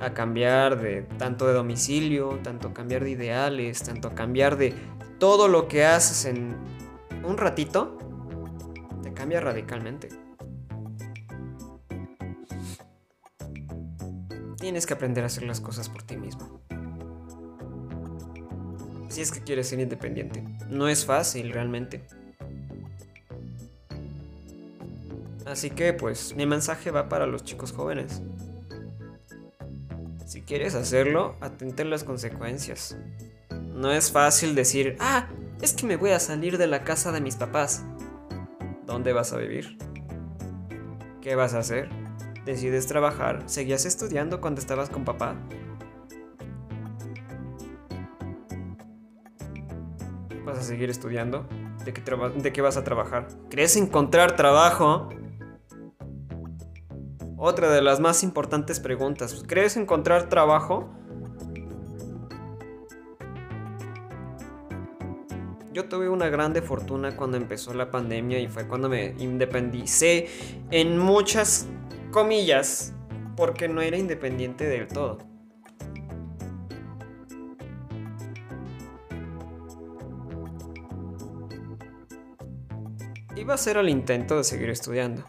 a 0.00 0.14
cambiar 0.14 0.80
de 0.80 1.02
tanto 1.18 1.46
de 1.46 1.54
domicilio, 1.54 2.38
tanto 2.42 2.72
cambiar 2.72 3.04
de 3.04 3.10
ideales, 3.10 3.82
tanto 3.82 4.14
cambiar 4.14 4.56
de 4.56 4.74
todo 5.18 5.48
lo 5.48 5.68
que 5.68 5.84
haces 5.84 6.24
en 6.24 6.56
un 7.24 7.36
ratito, 7.36 7.98
te 9.02 9.12
cambia 9.12 9.40
radicalmente. 9.40 10.08
Tienes 14.58 14.86
que 14.86 14.94
aprender 14.94 15.24
a 15.24 15.26
hacer 15.26 15.44
las 15.44 15.60
cosas 15.60 15.88
por 15.88 16.02
ti 16.02 16.16
mismo. 16.16 16.60
Si 19.08 19.22
es 19.22 19.32
que 19.32 19.40
quieres 19.40 19.68
ser 19.68 19.80
independiente. 19.80 20.44
No 20.68 20.88
es 20.88 21.04
fácil 21.04 21.52
realmente. 21.52 22.04
Así 25.46 25.70
que 25.70 25.94
pues 25.94 26.34
mi 26.36 26.44
mensaje 26.44 26.90
va 26.90 27.08
para 27.08 27.26
los 27.26 27.42
chicos 27.42 27.72
jóvenes. 27.72 28.20
Si 30.28 30.42
quieres 30.42 30.74
hacerlo, 30.74 31.36
atente 31.40 31.84
a 31.84 31.86
las 31.86 32.04
consecuencias. 32.04 32.98
No 33.50 33.90
es 33.92 34.12
fácil 34.12 34.54
decir, 34.54 34.94
ah, 35.00 35.26
es 35.62 35.72
que 35.72 35.86
me 35.86 35.96
voy 35.96 36.10
a 36.10 36.20
salir 36.20 36.58
de 36.58 36.66
la 36.66 36.84
casa 36.84 37.12
de 37.12 37.22
mis 37.22 37.36
papás. 37.36 37.82
¿Dónde 38.84 39.14
vas 39.14 39.32
a 39.32 39.38
vivir? 39.38 39.78
¿Qué 41.22 41.34
vas 41.34 41.54
a 41.54 41.60
hacer? 41.60 41.88
¿Decides 42.44 42.86
trabajar? 42.86 43.44
¿Seguías 43.46 43.86
estudiando 43.86 44.42
cuando 44.42 44.60
estabas 44.60 44.90
con 44.90 45.06
papá? 45.06 45.34
¿Vas 50.44 50.58
a 50.58 50.62
seguir 50.62 50.90
estudiando? 50.90 51.48
¿De 51.86 51.94
qué, 51.94 52.02
¿De 52.42 52.52
qué 52.52 52.60
vas 52.60 52.76
a 52.76 52.84
trabajar? 52.84 53.28
¿Crees 53.48 53.76
encontrar 53.76 54.36
trabajo? 54.36 55.08
Otra 57.40 57.70
de 57.70 57.82
las 57.82 58.00
más 58.00 58.24
importantes 58.24 58.80
preguntas. 58.80 59.44
¿Crees 59.46 59.76
encontrar 59.76 60.28
trabajo? 60.28 60.88
Yo 65.72 65.88
tuve 65.88 66.08
una 66.08 66.28
grande 66.30 66.62
fortuna 66.62 67.14
cuando 67.14 67.36
empezó 67.36 67.72
la 67.74 67.92
pandemia 67.92 68.40
y 68.40 68.48
fue 68.48 68.66
cuando 68.66 68.88
me 68.88 69.14
independicé 69.18 70.26
en 70.72 70.98
muchas 70.98 71.68
comillas 72.10 72.92
porque 73.36 73.68
no 73.68 73.82
era 73.82 73.96
independiente 73.96 74.64
del 74.64 74.88
todo. 74.88 75.18
Iba 83.36 83.54
a 83.54 83.58
ser 83.58 83.76
el 83.76 83.88
intento 83.88 84.36
de 84.36 84.42
seguir 84.42 84.70
estudiando, 84.70 85.22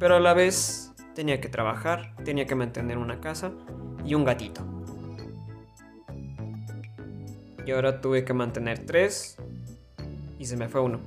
pero 0.00 0.16
a 0.16 0.20
la 0.20 0.34
vez 0.34 0.85
tenía 1.16 1.40
que 1.40 1.48
trabajar, 1.48 2.14
tenía 2.24 2.46
que 2.46 2.54
mantener 2.54 2.98
una 2.98 3.20
casa 3.20 3.50
y 4.04 4.14
un 4.14 4.26
gatito. 4.26 4.60
Y 7.64 7.72
ahora 7.72 8.02
tuve 8.02 8.22
que 8.22 8.34
mantener 8.34 8.84
tres 8.84 9.38
y 10.38 10.44
se 10.44 10.58
me 10.58 10.68
fue 10.68 10.82
uno. 10.82 11.00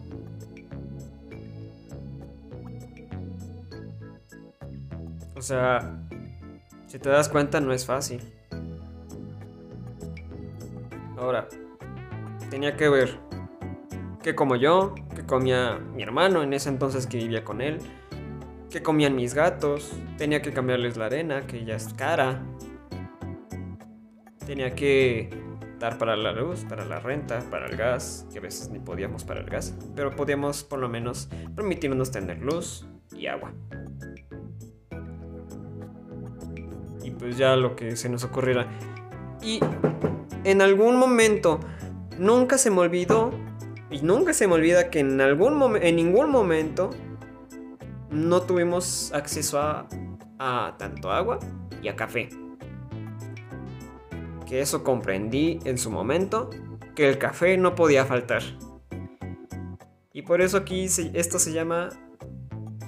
O 5.37 5.41
sea, 5.43 6.01
si 6.87 6.97
te 6.97 7.07
das 7.09 7.29
cuenta 7.29 7.61
no 7.61 7.71
es 7.71 7.85
fácil. 7.85 8.33
Ahora, 11.17 11.47
tenía 12.49 12.75
que 12.75 12.89
ver 12.89 13.19
que 14.23 14.33
como 14.33 14.55
yo, 14.55 14.95
que 15.15 15.23
comía 15.23 15.77
mi 15.93 16.01
hermano 16.01 16.41
en 16.41 16.53
ese 16.53 16.69
entonces 16.69 17.05
que 17.05 17.17
vivía 17.17 17.43
con 17.43 17.61
él, 17.61 17.79
que 18.69 18.83
comían 18.83 19.15
mis 19.15 19.33
gatos, 19.33 19.91
tenía 20.17 20.41
que 20.41 20.53
cambiarles 20.53 20.97
la 20.97 21.07
arena, 21.07 21.47
que 21.47 21.65
ya 21.65 21.75
es 21.75 21.93
cara, 21.93 22.43
tenía 24.45 24.75
que 24.75 25.29
dar 25.79 25.97
para 25.97 26.15
la 26.15 26.31
luz, 26.33 26.65
para 26.67 26.85
la 26.85 26.99
renta, 26.99 27.39
para 27.49 27.67
el 27.67 27.77
gas, 27.77 28.27
que 28.31 28.39
a 28.39 28.41
veces 28.41 28.69
ni 28.69 28.79
podíamos 28.79 29.23
para 29.23 29.39
el 29.39 29.49
gas, 29.49 29.75
pero 29.95 30.15
podíamos 30.15 30.63
por 30.63 30.79
lo 30.79 30.89
menos 30.89 31.29
permitirnos 31.55 32.11
tener 32.11 32.39
luz 32.39 32.85
y 33.15 33.27
agua. 33.27 33.53
Y 37.03 37.11
pues 37.11 37.37
ya 37.37 37.55
lo 37.55 37.75
que 37.75 37.95
se 37.95 38.09
nos 38.09 38.23
ocurriera. 38.23 38.67
Y 39.41 39.59
en 40.43 40.61
algún 40.61 40.97
momento, 40.97 41.59
nunca 42.17 42.57
se 42.57 42.69
me 42.69 42.79
olvidó, 42.79 43.31
y 43.89 44.01
nunca 44.01 44.33
se 44.33 44.47
me 44.47 44.53
olvida 44.53 44.91
que 44.91 44.99
en, 44.99 45.19
algún 45.19 45.77
en 45.77 45.95
ningún 45.95 46.29
momento 46.29 46.91
no 48.11 48.41
tuvimos 48.41 49.11
acceso 49.13 49.59
a, 49.59 50.75
tanto 50.77 51.11
agua 51.11 51.39
y 51.81 51.87
a 51.87 51.95
café. 51.95 52.29
Que 54.47 54.61
eso 54.61 54.83
comprendí 54.83 55.59
en 55.65 55.77
su 55.77 55.91
momento, 55.91 56.49
que 56.95 57.07
el 57.07 57.17
café 57.17 57.57
no 57.57 57.75
podía 57.75 58.05
faltar. 58.05 58.41
Y 60.11 60.23
por 60.23 60.41
eso 60.41 60.57
aquí 60.57 60.85
esto 61.13 61.39
se 61.39 61.53
llama, 61.53 61.89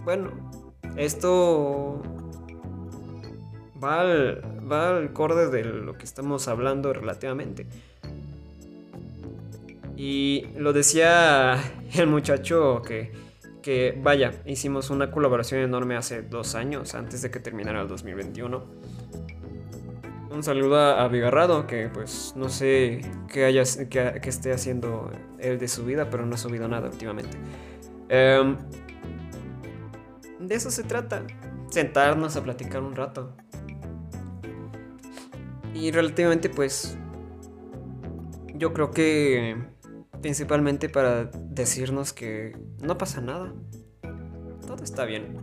bueno, 0.04 0.32
esto 0.98 2.02
va 3.82 4.02
al, 4.02 4.42
va 4.72 4.98
al 4.98 5.14
corde 5.14 5.50
de 5.50 5.64
lo 5.64 5.98
que 5.98 6.06
estamos 6.06 6.48
hablando 6.48 6.94
relativamente. 6.94 7.68
Y 9.96 10.48
lo 10.58 10.74
decía 10.74 11.62
el 11.94 12.08
muchacho 12.08 12.82
que, 12.82 13.12
que, 13.62 13.98
vaya, 14.02 14.34
hicimos 14.46 14.90
una 14.90 15.12
colaboración 15.12 15.62
enorme 15.62 15.96
hace 15.96 16.22
dos 16.22 16.56
años, 16.56 16.96
antes 16.96 17.22
de 17.22 17.32
que 17.32 17.40
terminara 17.40 17.82
el 17.82 17.88
2021. 17.88 18.64
Un 20.32 20.44
saludo 20.44 20.78
a 20.80 21.08
Vigarrado, 21.10 21.68
que 21.68 21.90
pues 21.90 22.34
no 22.38 22.48
sé 22.48 23.02
qué, 23.28 23.46
haya, 23.46 23.64
que, 23.90 24.30
esté 24.30 24.54
haciendo 24.54 25.12
él 25.40 25.60
de 25.60 25.68
su 25.68 25.84
vida, 25.84 26.10
pero 26.10 26.26
no 26.26 26.36
ha 26.36 26.38
subido 26.38 26.68
nada 26.68 26.90
últimamente. 26.90 27.38
Em, 28.08 28.58
de 30.40 30.56
eso 30.56 30.72
se 30.72 30.84
trata, 30.84 31.24
sentarnos 31.70 32.36
a 32.38 32.44
platicar 32.44 32.82
un 32.82 32.96
rato. 32.96 33.36
Y 35.74 35.92
relativamente 35.92 36.50
pues 36.50 36.98
yo 38.56 38.74
creo 38.74 38.92
que 38.92 39.58
principalmente 40.22 40.90
para 40.90 41.26
decirnos 41.26 42.14
que 42.14 42.58
no 42.82 42.98
pasa 42.98 43.22
nada. 43.22 43.54
Todo 44.66 44.84
está 44.84 45.06
bien. 45.06 45.38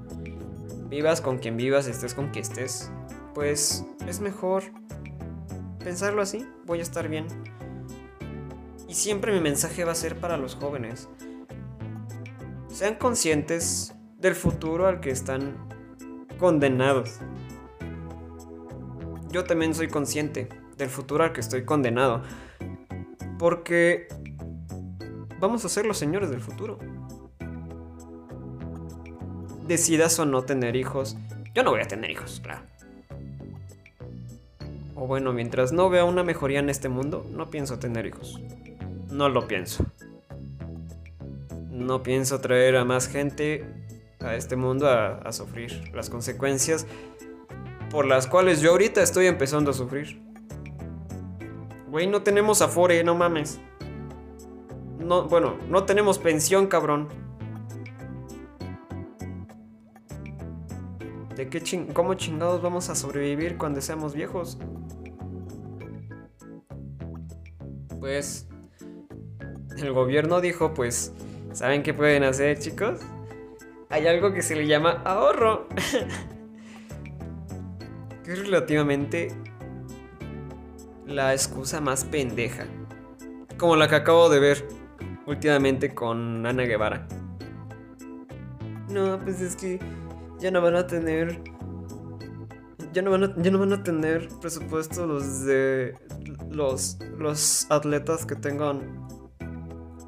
Vivas 0.88 1.20
con 1.20 1.38
quien 1.38 1.56
vivas, 1.56 1.86
estés 1.86 2.14
con 2.14 2.28
quien 2.30 2.42
estés. 2.42 2.90
Pues 3.34 3.84
es 4.06 4.20
mejor 4.20 4.64
pensarlo 5.82 6.22
así. 6.22 6.46
Voy 6.64 6.78
a 6.78 6.82
estar 6.82 7.08
bien. 7.08 7.26
Y 8.88 8.94
siempre 8.94 9.32
mi 9.32 9.40
mensaje 9.40 9.84
va 9.84 9.92
a 9.92 9.94
ser 9.94 10.16
para 10.16 10.36
los 10.36 10.54
jóvenes. 10.54 11.08
Sean 12.68 12.94
conscientes 12.94 13.94
del 14.18 14.34
futuro 14.34 14.86
al 14.86 15.00
que 15.00 15.10
están 15.10 15.56
condenados 16.38 17.20
yo 19.30 19.44
también 19.44 19.74
soy 19.74 19.88
consciente 19.88 20.48
del 20.76 20.88
futuro 20.88 21.24
al 21.24 21.32
que 21.32 21.40
estoy 21.40 21.64
condenado. 21.64 22.22
Porque 23.38 24.08
vamos 25.40 25.64
a 25.64 25.68
ser 25.68 25.86
los 25.86 25.98
señores 25.98 26.30
del 26.30 26.40
futuro. 26.40 26.78
Decidas 29.66 30.18
o 30.18 30.24
no 30.24 30.42
tener 30.42 30.76
hijos. 30.76 31.16
Yo 31.54 31.62
no 31.62 31.70
voy 31.70 31.80
a 31.80 31.88
tener 31.88 32.10
hijos, 32.10 32.40
claro. 32.42 32.62
O 34.94 35.06
bueno, 35.06 35.32
mientras 35.32 35.72
no 35.72 35.88
vea 35.90 36.04
una 36.04 36.24
mejoría 36.24 36.58
en 36.58 36.70
este 36.70 36.88
mundo, 36.88 37.24
no 37.30 37.50
pienso 37.50 37.78
tener 37.78 38.06
hijos. 38.06 38.40
No 39.10 39.28
lo 39.28 39.46
pienso. 39.46 39.84
No 41.70 42.02
pienso 42.02 42.40
traer 42.40 42.76
a 42.76 42.84
más 42.84 43.08
gente 43.08 43.64
a 44.20 44.34
este 44.34 44.56
mundo 44.56 44.88
a, 44.88 45.30
sufrir 45.32 45.92
las 45.94 46.10
consecuencias 46.10 46.86
por 47.90 48.06
las 48.06 48.26
cuales 48.26 48.60
yo 48.60 48.72
ahorita 48.72 49.02
estoy 49.02 49.26
empezando 49.26 49.70
a 49.70 49.74
sufrir. 49.74 50.20
Güey, 51.88 52.06
no 52.06 52.22
tenemos 52.22 52.60
afore, 52.60 53.02
no 53.04 53.14
mames. 53.14 53.60
No, 55.08 55.24
bueno, 55.24 55.56
no 55.70 55.84
tenemos 55.84 56.18
pensión, 56.18 56.66
cabrón. 56.66 57.08
¿De 61.34 61.48
qué 61.48 61.62
ching 61.62 61.94
cómo 61.94 62.12
chingados 62.12 62.60
vamos 62.60 62.90
a 62.90 62.94
sobrevivir 62.94 63.56
cuando 63.56 63.80
seamos 63.80 64.12
viejos? 64.12 64.58
Pues 67.98 68.46
el 69.78 69.94
gobierno 69.94 70.42
dijo, 70.42 70.74
pues, 70.74 71.14
¿saben 71.54 71.82
qué 71.82 71.94
pueden 71.94 72.22
hacer, 72.22 72.58
chicos? 72.58 73.00
Hay 73.88 74.06
algo 74.06 74.34
que 74.34 74.42
se 74.42 74.56
le 74.56 74.66
llama 74.66 75.00
ahorro. 75.06 75.68
es 78.26 78.38
relativamente 78.40 79.28
la 81.06 81.32
excusa 81.32 81.80
más 81.80 82.04
pendeja. 82.04 82.66
Como 83.56 83.74
la 83.74 83.88
que 83.88 83.94
acabo 83.94 84.28
de 84.28 84.38
ver 84.38 84.77
últimamente 85.28 85.94
con 85.94 86.44
Ana 86.46 86.64
Guevara. 86.64 87.06
No, 88.88 89.18
pues 89.18 89.40
es 89.40 89.54
que 89.54 89.78
ya 90.40 90.50
no 90.50 90.62
van 90.62 90.76
a 90.76 90.86
tener. 90.86 91.40
Ya 92.92 93.02
no 93.02 93.10
van 93.10 93.24
a, 93.24 93.34
ya 93.36 93.50
no 93.50 93.58
van 93.58 93.72
a 93.74 93.82
tener 93.82 94.28
presupuesto 94.40 95.06
los 95.06 95.44
de. 95.44 95.94
Los, 96.50 96.98
los 97.18 97.70
atletas 97.70 98.24
que 98.24 98.34
tengan 98.34 99.06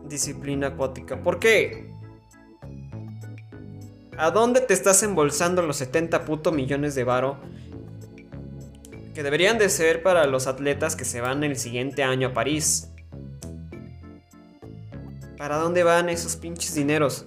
disciplina 0.09 0.69
acuática. 0.69 1.23
¿Por 1.23 1.39
qué? 1.39 1.91
¿A 4.17 4.31
dónde 4.31 4.61
te 4.61 4.75
estás 4.75 5.03
embolsando 5.03 5.63
los 5.63 5.77
70 5.77 6.25
puto 6.25 6.51
millones 6.51 6.95
de 6.95 7.05
varo 7.05 7.39
que 9.15 9.23
deberían 9.23 9.59
de 9.59 9.69
ser 9.69 10.03
para 10.03 10.27
los 10.27 10.47
atletas 10.47 10.97
que 10.97 11.05
se 11.05 11.21
van 11.21 11.43
el 11.45 11.57
siguiente 11.57 12.03
año 12.03 12.29
a 12.29 12.33
París. 12.33 12.90
¿Para 15.41 15.57
dónde 15.57 15.85
van 15.85 16.11
esos 16.11 16.37
pinches 16.37 16.75
dineros? 16.75 17.25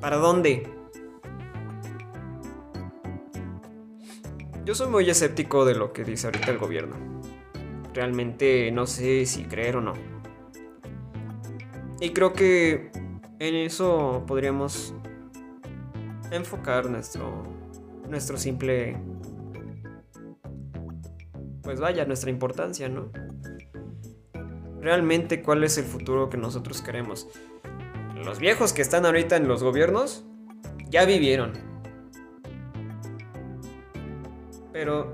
¿Para 0.00 0.16
dónde? 0.16 0.68
Yo 4.64 4.74
soy 4.74 4.88
muy 4.88 5.08
escéptico 5.08 5.64
de 5.64 5.76
lo 5.76 5.92
que 5.92 6.02
dice 6.02 6.26
ahorita 6.26 6.50
el 6.50 6.58
gobierno. 6.58 6.96
Realmente 7.94 8.72
no 8.72 8.88
sé 8.88 9.24
si 9.26 9.44
creer 9.44 9.76
o 9.76 9.80
no. 9.80 9.92
Y 12.00 12.10
creo 12.10 12.32
que 12.32 12.90
en 13.38 13.54
eso 13.54 14.24
podríamos 14.26 14.92
enfocar 16.32 16.90
nuestro, 16.90 17.44
nuestro 18.08 18.36
simple 18.36 18.96
pues 21.62 21.78
vaya, 21.78 22.04
nuestra 22.04 22.30
importancia, 22.30 22.88
¿no? 22.88 23.12
Realmente, 24.82 25.42
¿cuál 25.42 25.64
es 25.64 25.78
el 25.78 25.84
futuro 25.84 26.28
que 26.28 26.36
nosotros 26.36 26.82
queremos? 26.82 27.28
Los 28.16 28.38
viejos 28.38 28.72
que 28.72 28.82
están 28.82 29.06
ahorita 29.06 29.36
en 29.36 29.48
los 29.48 29.62
gobiernos 29.62 30.24
ya 30.90 31.04
vivieron. 31.04 31.52
Pero 34.72 35.12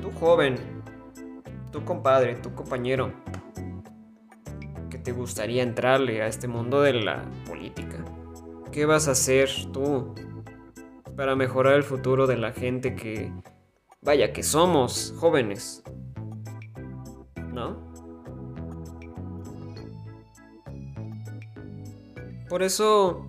tú 0.00 0.10
joven, 0.10 0.56
tu 1.70 1.84
compadre, 1.84 2.34
tu 2.36 2.54
compañero, 2.54 3.12
que 4.88 4.98
te 4.98 5.12
gustaría 5.12 5.62
entrarle 5.62 6.22
a 6.22 6.26
este 6.26 6.48
mundo 6.48 6.80
de 6.80 6.94
la 6.94 7.30
política, 7.46 8.04
¿qué 8.72 8.86
vas 8.86 9.08
a 9.08 9.12
hacer 9.12 9.50
tú 9.72 10.14
para 11.16 11.36
mejorar 11.36 11.74
el 11.74 11.82
futuro 11.82 12.26
de 12.26 12.38
la 12.38 12.52
gente 12.52 12.96
que 12.96 13.30
Vaya 14.04 14.34
que 14.34 14.42
somos 14.42 15.14
jóvenes. 15.16 15.82
Por 22.54 22.62
eso... 22.62 23.26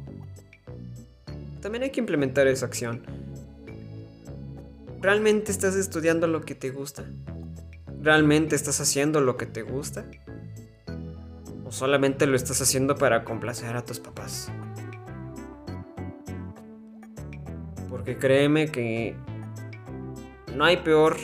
También 1.59 1.81
hay 1.81 1.89
que 1.89 1.99
implementar 1.99 2.45
esa 2.45 2.67
acción. 2.67 3.01
¿Realmente 5.01 5.51
estás 5.51 5.75
estudiando 5.75 6.27
lo 6.27 6.41
que 6.41 6.53
te 6.53 6.69
gusta? 6.69 7.05
¿Realmente 8.03 8.55
estás 8.55 8.79
haciendo 8.81 9.21
lo 9.21 9.35
que 9.35 9.47
te 9.47 9.63
gusta? 9.63 10.05
¿O 11.65 11.71
solamente 11.71 12.27
lo 12.27 12.35
estás 12.35 12.61
haciendo 12.61 12.97
para 12.97 13.23
complacer 13.23 13.75
a 13.75 13.83
tus 13.83 13.99
papás? 13.99 14.51
Porque 17.89 18.19
créeme 18.19 18.67
que 18.67 19.15
no 20.55 20.65
hay 20.65 20.77
peor 20.77 21.17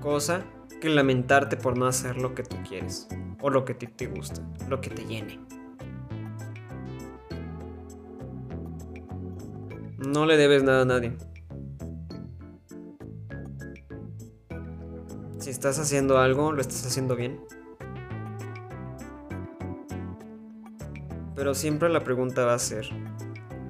cosa 0.00 0.46
que 0.80 0.88
lamentarte 0.88 1.58
por 1.58 1.76
no 1.76 1.84
hacer 1.84 2.16
lo 2.16 2.34
que 2.34 2.42
tú 2.42 2.56
quieres 2.66 3.06
o 3.38 3.50
lo 3.50 3.66
que 3.66 3.74
te, 3.74 3.86
te 3.86 4.06
gusta, 4.06 4.40
lo 4.70 4.80
que 4.80 4.88
te 4.88 5.04
llene. 5.04 5.47
No 9.98 10.26
le 10.26 10.36
debes 10.36 10.62
nada 10.62 10.82
a 10.82 10.84
nadie. 10.84 11.16
Si 15.38 15.50
estás 15.50 15.80
haciendo 15.80 16.18
algo, 16.18 16.52
lo 16.52 16.60
estás 16.60 16.86
haciendo 16.86 17.16
bien. 17.16 17.40
Pero 21.34 21.52
siempre 21.54 21.88
la 21.88 22.04
pregunta 22.04 22.44
va 22.44 22.54
a 22.54 22.58
ser, 22.60 22.86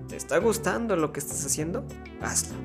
¿te 0.07 0.17
está 0.17 0.39
gustando 0.39 0.97
lo 0.97 1.13
que 1.13 1.21
estás 1.21 1.47
haciendo? 1.47 1.87
Hazlo. 2.21 2.59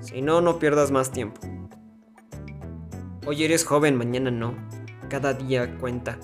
Si 0.00 0.22
no, 0.22 0.40
no 0.40 0.60
pierdas 0.60 0.92
más 0.92 1.10
tiempo. 1.10 1.40
Hoy 3.26 3.42
eres 3.42 3.64
joven, 3.64 3.96
mañana 3.96 4.30
no. 4.30 4.54
Cada 5.08 5.34
día 5.34 5.76
cuenta. 5.78 6.18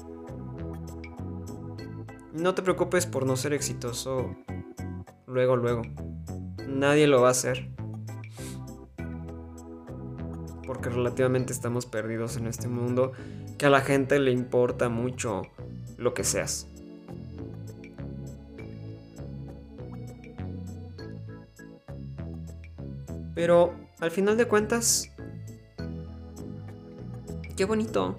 No 2.33 2.55
te 2.55 2.63
preocupes 2.63 3.07
por 3.07 3.27
no 3.27 3.35
ser 3.35 3.53
exitoso 3.53 4.37
luego, 5.27 5.57
luego. 5.57 5.83
Nadie 6.67 7.07
lo 7.07 7.21
va 7.21 7.29
a 7.29 7.31
hacer. 7.33 7.69
Porque 10.67 10.89
relativamente 10.89 11.53
estamos 11.53 11.87
perdidos 11.87 12.37
en 12.37 12.47
este 12.47 12.69
mundo 12.69 13.13
que 13.59 13.67
a 13.67 13.71
la 13.71 13.81
gente 13.81 14.19
le 14.19 14.33
importa 14.33 14.89
mucho 14.89 15.43
lo 15.97 16.15
que 16.15 16.25
seas. 16.25 16.67
Pero 23.35 23.75
al 24.01 24.11
final 24.11 24.37
de 24.37 24.47
cuentas, 24.47 25.13
qué 27.55 27.65
bonito, 27.65 28.17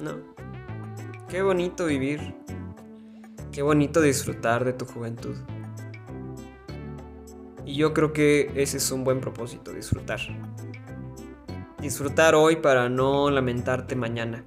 ¿no? 0.00 0.34
Qué 1.28 1.42
bonito 1.42 1.86
vivir. 1.86 2.34
Qué 3.52 3.62
bonito 3.62 4.00
disfrutar 4.00 4.64
de 4.64 4.72
tu 4.72 4.84
juventud. 4.84 5.36
Y 7.66 7.74
yo 7.74 7.92
creo 7.92 8.12
que 8.12 8.52
ese 8.54 8.76
es 8.76 8.92
un 8.92 9.02
buen 9.02 9.20
propósito, 9.20 9.72
disfrutar. 9.72 10.20
Disfrutar 11.80 12.36
hoy 12.36 12.56
para 12.56 12.88
no 12.88 13.28
lamentarte 13.28 13.96
mañana. 13.96 14.44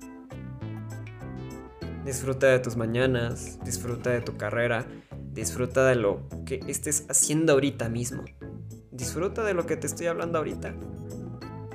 Disfruta 2.05 2.47
de 2.47 2.59
tus 2.59 2.77
mañanas, 2.77 3.59
disfruta 3.63 4.09
de 4.09 4.21
tu 4.21 4.37
carrera, 4.37 4.87
disfruta 5.33 5.85
de 5.85 5.95
lo 5.95 6.21
que 6.45 6.61
estés 6.67 7.05
haciendo 7.09 7.53
ahorita 7.53 7.89
mismo. 7.89 8.23
Disfruta 8.89 9.43
de 9.43 9.53
lo 9.53 9.65
que 9.65 9.75
te 9.75 9.87
estoy 9.87 10.07
hablando 10.07 10.37
ahorita. 10.37 10.73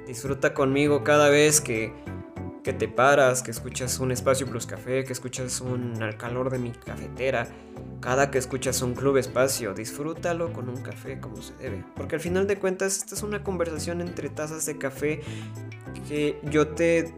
Disfruta 0.06 0.54
conmigo 0.54 1.04
cada 1.04 1.28
vez 1.28 1.60
que, 1.60 1.92
que 2.64 2.72
te 2.72 2.88
paras, 2.88 3.42
que 3.42 3.50
escuchas 3.50 4.00
un 4.00 4.10
espacio 4.10 4.46
plus 4.46 4.66
café, 4.66 5.04
que 5.04 5.12
escuchas 5.12 5.60
un 5.60 6.02
al 6.02 6.16
calor 6.16 6.50
de 6.50 6.58
mi 6.58 6.72
cafetera, 6.72 7.46
cada 8.00 8.30
que 8.30 8.38
escuchas 8.38 8.80
un 8.80 8.94
club 8.94 9.18
espacio, 9.18 9.74
disfrútalo 9.74 10.50
con 10.52 10.70
un 10.70 10.82
café 10.82 11.20
como 11.20 11.36
se 11.42 11.54
debe. 11.58 11.84
Porque 11.94 12.16
al 12.16 12.22
final 12.22 12.46
de 12.46 12.58
cuentas, 12.58 12.96
esta 12.96 13.14
es 13.14 13.22
una 13.22 13.44
conversación 13.44 14.00
entre 14.00 14.30
tazas 14.30 14.64
de 14.64 14.78
café 14.78 15.20
que 16.08 16.40
yo 16.44 16.68
te. 16.68 17.14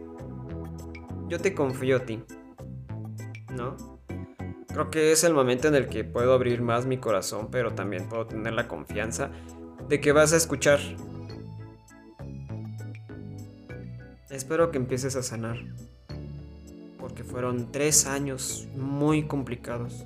Yo 1.29 1.39
te 1.39 1.53
confío 1.53 1.97
a 1.97 1.99
ti. 2.01 2.23
¿No? 3.53 3.77
Creo 4.67 4.91
que 4.91 5.11
es 5.13 5.23
el 5.23 5.33
momento 5.33 5.69
en 5.69 5.75
el 5.75 5.87
que 5.87 6.03
puedo 6.03 6.33
abrir 6.33 6.61
más 6.61 6.85
mi 6.85 6.97
corazón, 6.97 7.47
pero 7.49 7.73
también 7.73 8.07
puedo 8.09 8.27
tener 8.27 8.53
la 8.53 8.67
confianza 8.67 9.31
de 9.87 10.01
que 10.01 10.11
vas 10.11 10.33
a 10.33 10.37
escuchar. 10.37 10.79
Espero 14.29 14.71
que 14.71 14.77
empieces 14.77 15.15
a 15.15 15.23
sanar. 15.23 15.57
Porque 16.99 17.23
fueron 17.23 17.71
tres 17.71 18.05
años 18.05 18.67
muy 18.75 19.27
complicados. 19.27 20.05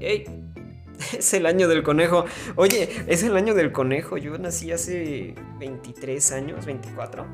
¡Ey! 0.00 0.24
Es 1.18 1.34
el 1.34 1.46
año 1.46 1.68
del 1.68 1.82
conejo. 1.82 2.24
Oye, 2.56 2.88
es 3.08 3.22
el 3.24 3.36
año 3.36 3.54
del 3.54 3.72
conejo. 3.72 4.16
Yo 4.16 4.38
nací 4.38 4.72
hace 4.72 5.34
23 5.58 6.32
años, 6.32 6.66
24. 6.66 7.26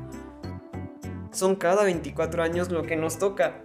Son 1.31 1.55
cada 1.55 1.83
24 1.83 2.43
años 2.43 2.71
lo 2.71 2.83
que 2.83 2.95
nos 2.95 3.17
toca. 3.19 3.63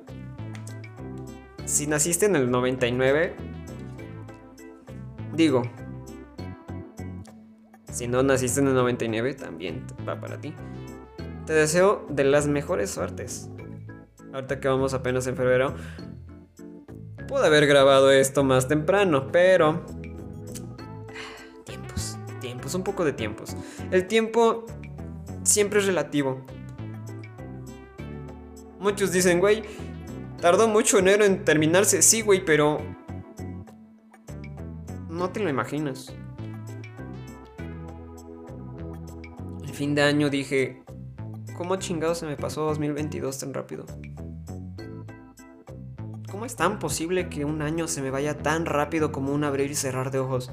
Si 1.64 1.86
naciste 1.86 2.26
en 2.26 2.36
el 2.36 2.50
99, 2.50 3.34
digo, 5.34 5.62
si 7.96 8.08
no 8.08 8.22
naciste 8.22 8.60
en 8.60 8.68
el 8.68 8.74
99, 8.74 9.32
también 9.34 9.86
va 10.06 10.20
para 10.20 10.38
ti. 10.38 10.52
Te 11.46 11.54
deseo 11.54 12.04
de 12.10 12.24
las 12.24 12.46
mejores 12.46 12.90
suertes. 12.90 13.48
Ahorita 14.34 14.60
que 14.60 14.68
vamos 14.68 14.92
apenas 14.92 15.26
en 15.28 15.36
febrero, 15.36 15.74
Pude 17.26 17.44
haber 17.44 17.66
grabado 17.66 18.12
esto 18.12 18.44
más 18.44 18.68
temprano, 18.68 19.32
pero... 19.32 19.84
Tiempos, 21.64 22.18
tiempos, 22.40 22.74
un 22.74 22.84
poco 22.84 23.04
de 23.04 23.12
tiempos. 23.12 23.56
El 23.90 24.06
tiempo 24.06 24.64
siempre 25.42 25.80
es 25.80 25.86
relativo. 25.86 26.44
Muchos 28.78 29.10
dicen, 29.10 29.40
güey, 29.40 29.64
tardó 30.40 30.68
mucho 30.68 30.98
enero 30.98 31.24
en 31.24 31.44
terminarse. 31.44 32.00
Sí, 32.02 32.20
güey, 32.20 32.44
pero... 32.44 32.78
No 35.08 35.30
te 35.30 35.40
lo 35.40 35.50
imaginas. 35.50 36.14
Fin 39.76 39.94
de 39.94 40.00
año 40.00 40.30
dije, 40.30 40.82
¿cómo 41.54 41.76
chingado 41.76 42.14
se 42.14 42.24
me 42.24 42.36
pasó 42.36 42.62
2022 42.62 43.38
tan 43.38 43.52
rápido? 43.52 43.84
¿Cómo 46.30 46.46
es 46.46 46.56
tan 46.56 46.78
posible 46.78 47.28
que 47.28 47.44
un 47.44 47.60
año 47.60 47.86
se 47.86 48.00
me 48.00 48.10
vaya 48.10 48.38
tan 48.38 48.64
rápido 48.64 49.12
como 49.12 49.34
un 49.34 49.44
abrir 49.44 49.70
y 49.70 49.74
cerrar 49.74 50.10
de 50.10 50.18
ojos? 50.18 50.50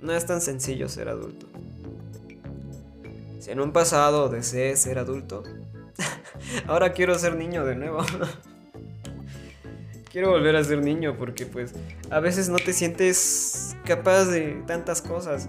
No 0.00 0.12
es 0.12 0.26
tan 0.26 0.40
sencillo 0.40 0.88
ser 0.88 1.08
adulto. 1.08 1.46
Si 3.38 3.52
en 3.52 3.60
un 3.60 3.72
pasado 3.72 4.28
deseé 4.28 4.76
ser 4.76 4.98
adulto, 4.98 5.44
ahora 6.66 6.94
quiero 6.94 7.16
ser 7.16 7.36
niño 7.36 7.64
de 7.64 7.76
nuevo. 7.76 7.98
quiero 10.10 10.30
volver 10.30 10.56
a 10.56 10.64
ser 10.64 10.82
niño 10.82 11.16
porque 11.16 11.46
pues 11.46 11.74
a 12.10 12.18
veces 12.18 12.48
no 12.48 12.56
te 12.56 12.72
sientes 12.72 13.76
capaz 13.84 14.24
de 14.24 14.64
tantas 14.66 15.00
cosas. 15.00 15.48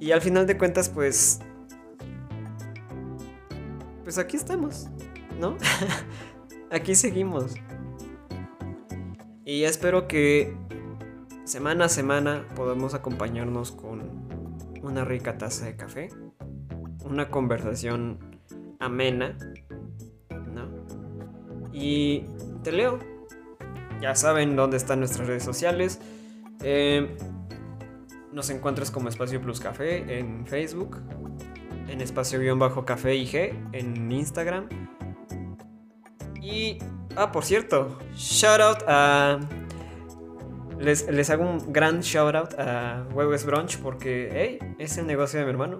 Y 0.00 0.12
al 0.12 0.20
final 0.20 0.46
de 0.46 0.56
cuentas 0.56 0.88
pues... 0.88 1.40
Pues 4.04 4.18
aquí 4.18 4.36
estamos. 4.36 4.88
¿no? 5.38 5.56
Aquí 6.70 6.94
seguimos. 6.94 7.54
Y 9.44 9.64
espero 9.64 10.06
que 10.06 10.54
semana 11.44 11.86
a 11.86 11.88
semana 11.88 12.46
podamos 12.54 12.94
acompañarnos 12.94 13.72
con 13.72 14.28
una 14.82 15.04
rica 15.04 15.38
taza 15.38 15.64
de 15.64 15.76
café, 15.76 16.10
una 17.04 17.30
conversación 17.30 18.18
amena, 18.78 19.36
¿no? 20.52 20.68
Y 21.72 22.26
te 22.62 22.72
leo. 22.72 22.98
Ya 24.02 24.14
saben 24.14 24.54
dónde 24.54 24.76
están 24.76 25.00
nuestras 25.00 25.26
redes 25.26 25.42
sociales. 25.42 26.00
Eh, 26.62 27.16
nos 28.38 28.50
encuentras 28.50 28.92
como 28.92 29.08
Espacio 29.08 29.40
Plus 29.42 29.58
Café 29.58 30.16
en 30.16 30.46
Facebook, 30.46 31.02
en 31.88 32.00
espacio-café 32.00 33.16
IG 33.16 33.52
en 33.72 34.12
Instagram 34.12 34.68
y, 36.40 36.78
ah, 37.16 37.32
por 37.32 37.44
cierto, 37.44 37.98
shout 38.14 38.60
out 38.60 38.84
a... 38.86 39.40
Les, 40.78 41.30
hago 41.30 41.50
un 41.50 41.72
gran 41.72 41.98
shout 41.98 42.36
out 42.36 42.54
a 42.60 43.08
Huevos 43.12 43.44
Brunch 43.44 43.78
porque, 43.78 44.28
hey, 44.32 44.74
es 44.78 44.96
el 44.98 45.08
negocio 45.08 45.40
de 45.40 45.44
mi 45.44 45.50
hermano. 45.50 45.78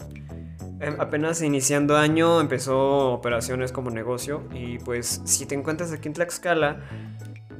Em, 0.81 1.01
apenas 1.01 1.41
iniciando 1.43 1.97
año 1.97 2.41
empezó 2.41 3.13
operaciones 3.13 3.71
como 3.71 3.91
negocio 3.91 4.49
y 4.53 4.79
pues 4.79 5.23
si 5.25 5.47
te 5.47 5.55
encuentras 5.55 5.93
aquí 5.93 6.09
en 6.09 6.15
Tlaxcala, 6.15 6.81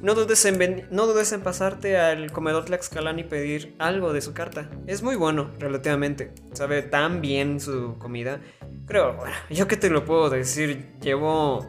no 0.01 0.15
dudes 0.15 0.45
en, 0.45 0.87
no 0.91 1.07
dudes 1.07 1.31
en 1.31 1.41
pasarte 1.41 1.97
al 1.97 2.31
comedor 2.31 2.65
Tlaxcala 2.65 3.17
y 3.19 3.23
pedir 3.23 3.75
algo 3.79 4.13
de 4.13 4.21
su 4.21 4.33
carta. 4.33 4.69
Es 4.87 5.03
muy 5.03 5.15
bueno, 5.15 5.51
relativamente. 5.59 6.33
Sabe 6.53 6.81
tan 6.81 7.21
bien 7.21 7.59
su 7.59 7.97
comida. 7.99 8.41
Creo, 8.85 9.15
bueno, 9.15 9.35
yo 9.49 9.67
que 9.67 9.77
te 9.77 9.89
lo 9.89 10.05
puedo 10.05 10.29
decir, 10.29 10.93
llevo 11.01 11.65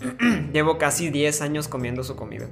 Llevo 0.52 0.78
casi 0.78 1.10
10 1.10 1.42
años 1.42 1.68
comiendo 1.68 2.02
su 2.02 2.16
comida. 2.16 2.48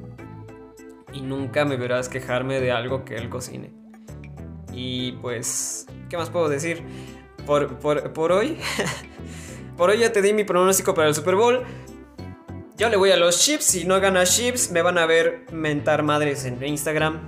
Y 1.12 1.20
nunca 1.20 1.64
me 1.64 1.77
verás 1.77 2.09
quejarme 2.09 2.61
de 2.61 2.72
algo 2.72 3.05
que 3.05 3.16
él 3.16 3.29
cocine. 3.29 3.72
Y 4.72 5.12
pues, 5.12 5.87
¿qué 6.11 6.16
más 6.16 6.31
puedo 6.31 6.49
decir? 6.49 6.83
Por, 7.47 7.79
por, 7.79 8.33
hoy, 8.33 8.59
por 9.77 9.91
hoy 9.91 10.01
ya 10.01 10.12
te 10.12 10.20
di 10.20 10.33
mi 10.33 10.45
pronóstico 10.45 10.95
para 10.95 11.09
el 11.09 11.14
Super 11.14 11.37
Bowl. 11.37 11.62
Yo 12.77 12.89
le 12.89 12.97
voy 12.97 13.11
a 13.11 13.16
los 13.16 13.41
chips. 13.41 13.64
Si 13.64 13.85
no 13.85 14.01
gana 14.01 14.24
chips, 14.24 14.70
me 14.70 14.83
van 14.83 14.99
a 14.99 15.07
ver 15.07 15.47
mentar 15.53 16.03
madres 16.03 16.45
en 16.45 16.62
Instagram. 16.62 17.20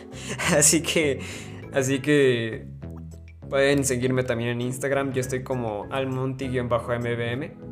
así 0.56 0.82
que, 0.82 1.20
así 1.72 2.00
que 2.00 2.66
pueden 3.48 3.84
seguirme 3.84 4.22
también 4.24 4.50
en 4.50 4.60
Instagram. 4.60 5.12
Yo 5.12 5.20
estoy 5.20 5.42
como 5.42 5.86
almonti-mbm 5.90 7.70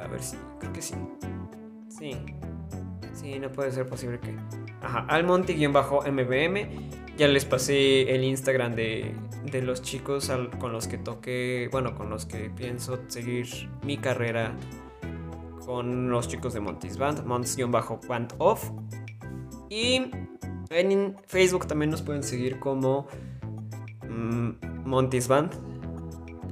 a 0.00 0.06
ver 0.08 0.22
si. 0.22 0.36
Creo 0.58 0.72
que 0.72 0.82
sí. 0.82 0.94
Sí. 1.88 2.12
Sí, 3.12 3.38
no 3.38 3.50
puede 3.50 3.72
ser 3.72 3.86
posible 3.86 4.18
que. 4.20 4.36
Ajá, 4.82 5.06
almonti-mbm. 5.08 6.56
Ya 7.20 7.28
les 7.28 7.44
pasé 7.44 8.14
el 8.14 8.24
Instagram 8.24 8.74
de, 8.74 9.14
de 9.52 9.60
los 9.60 9.82
chicos 9.82 10.32
con 10.58 10.72
los 10.72 10.88
que 10.88 10.96
toqué, 10.96 11.68
bueno, 11.70 11.94
con 11.94 12.08
los 12.08 12.24
que 12.24 12.48
pienso 12.48 12.98
seguir 13.08 13.46
mi 13.84 13.98
carrera 13.98 14.56
con 15.66 16.08
los 16.08 16.28
chicos 16.28 16.54
de 16.54 16.60
Monty's 16.60 16.96
Band, 16.96 17.26
Monts-Band 17.26 18.36
Off. 18.38 18.70
Y 19.68 20.10
en 20.70 21.14
Facebook 21.26 21.66
también 21.66 21.90
nos 21.90 22.00
pueden 22.00 22.22
seguir 22.22 22.58
como 22.58 23.06
mm, 24.08 24.86
Monty's 24.86 25.28
Band. 25.28 25.52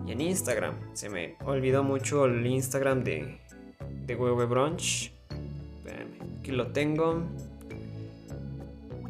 Y 0.07 0.13
en 0.13 0.21
Instagram, 0.21 0.75
se 0.93 1.09
me 1.09 1.37
olvidó 1.47 1.83
mucho 1.83 2.27
el 2.27 2.47
Instagram 2.47 3.05
de, 3.05 3.41
de 4.05 4.15
Huevo 4.15 4.47
Brunch. 4.47 5.15
Aquí 6.41 6.53
lo 6.53 6.67
tengo. 6.73 7.23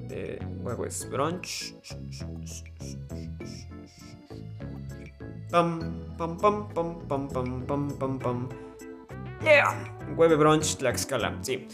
De 0.08 0.38
Huevos 0.62 1.08
Brunch. 1.10 1.74
Pam, 5.50 6.14
pam, 6.18 6.36
pam, 6.36 6.68
pam, 6.74 6.98
pam, 7.08 7.28
pam, 7.28 7.66
pam, 7.66 7.88
pam, 7.98 8.18
pam. 8.18 8.48
Yeah. 9.42 9.74
Hueve 10.16 10.36
Brunch 10.36 10.76
Tlaxcala, 10.76 11.38
sí. 11.42 11.68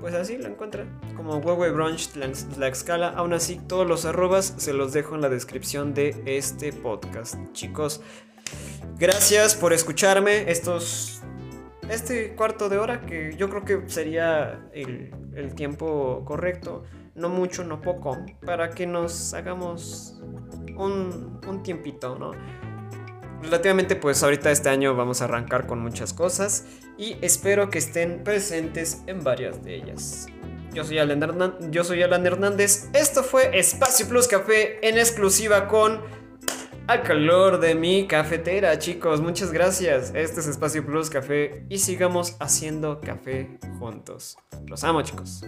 Pues 0.00 0.14
así 0.14 0.38
lo 0.38 0.46
encuentran. 0.48 0.88
Como 1.16 1.36
Hueve 1.38 1.72
Brunch 1.72 2.10
Tlax- 2.12 2.48
Tlaxcala. 2.54 3.08
Aún 3.10 3.32
así, 3.32 3.60
todos 3.66 3.86
los 3.86 4.04
arrobas 4.04 4.54
se 4.56 4.72
los 4.72 4.92
dejo 4.92 5.14
en 5.14 5.20
la 5.22 5.28
descripción 5.28 5.92
de 5.94 6.22
este 6.26 6.72
podcast. 6.72 7.36
Chicos, 7.52 8.00
gracias 8.98 9.54
por 9.54 9.72
escucharme 9.72 10.50
estos. 10.50 11.22
Este 11.90 12.34
cuarto 12.36 12.68
de 12.68 12.78
hora 12.78 13.00
que 13.04 13.34
yo 13.36 13.50
creo 13.50 13.64
que 13.64 13.90
sería 13.90 14.68
el, 14.72 15.10
tiempo 15.56 16.24
correcto. 16.24 16.84
No 17.16 17.28
mucho, 17.28 17.64
no 17.64 17.80
poco. 17.80 18.16
Para 18.46 18.70
que 18.70 18.86
nos 18.86 19.34
hagamos 19.34 20.22
un, 20.76 21.40
un 21.46 21.62
tiempito, 21.64 22.16
¿no? 22.16 22.30
Relativamente 23.42 23.96
pues 23.96 24.22
ahorita 24.22 24.50
este 24.50 24.68
año 24.68 24.94
vamos 24.94 25.20
a 25.20 25.24
arrancar 25.24 25.66
con 25.66 25.80
muchas 25.80 26.12
cosas 26.12 26.66
y 26.96 27.16
espero 27.22 27.70
que 27.70 27.78
estén 27.78 28.22
presentes 28.22 29.02
en 29.06 29.24
varias 29.24 29.64
de 29.64 29.74
ellas. 29.74 30.26
Yo 30.72 30.84
soy 30.84 30.98
Alan, 30.98 31.56
yo 31.70 31.82
soy 31.82 32.02
Alan 32.02 32.24
Hernández, 32.24 32.88
esto 32.92 33.24
fue 33.24 33.58
Espacio 33.58 34.06
Plus 34.06 34.28
Café 34.28 34.86
en 34.86 34.98
exclusiva 34.98 35.66
con 35.66 36.00
Al 36.86 37.02
calor 37.02 37.60
de 37.60 37.74
mi 37.74 38.06
cafetera 38.06 38.78
chicos, 38.78 39.20
muchas 39.20 39.52
gracias. 39.52 40.12
Este 40.14 40.40
es 40.40 40.46
Espacio 40.48 40.84
Plus 40.84 41.08
Café 41.08 41.64
y 41.68 41.78
sigamos 41.78 42.36
haciendo 42.40 43.00
café 43.00 43.58
juntos. 43.78 44.36
Los 44.66 44.82
amo 44.82 45.02
chicos. 45.02 45.44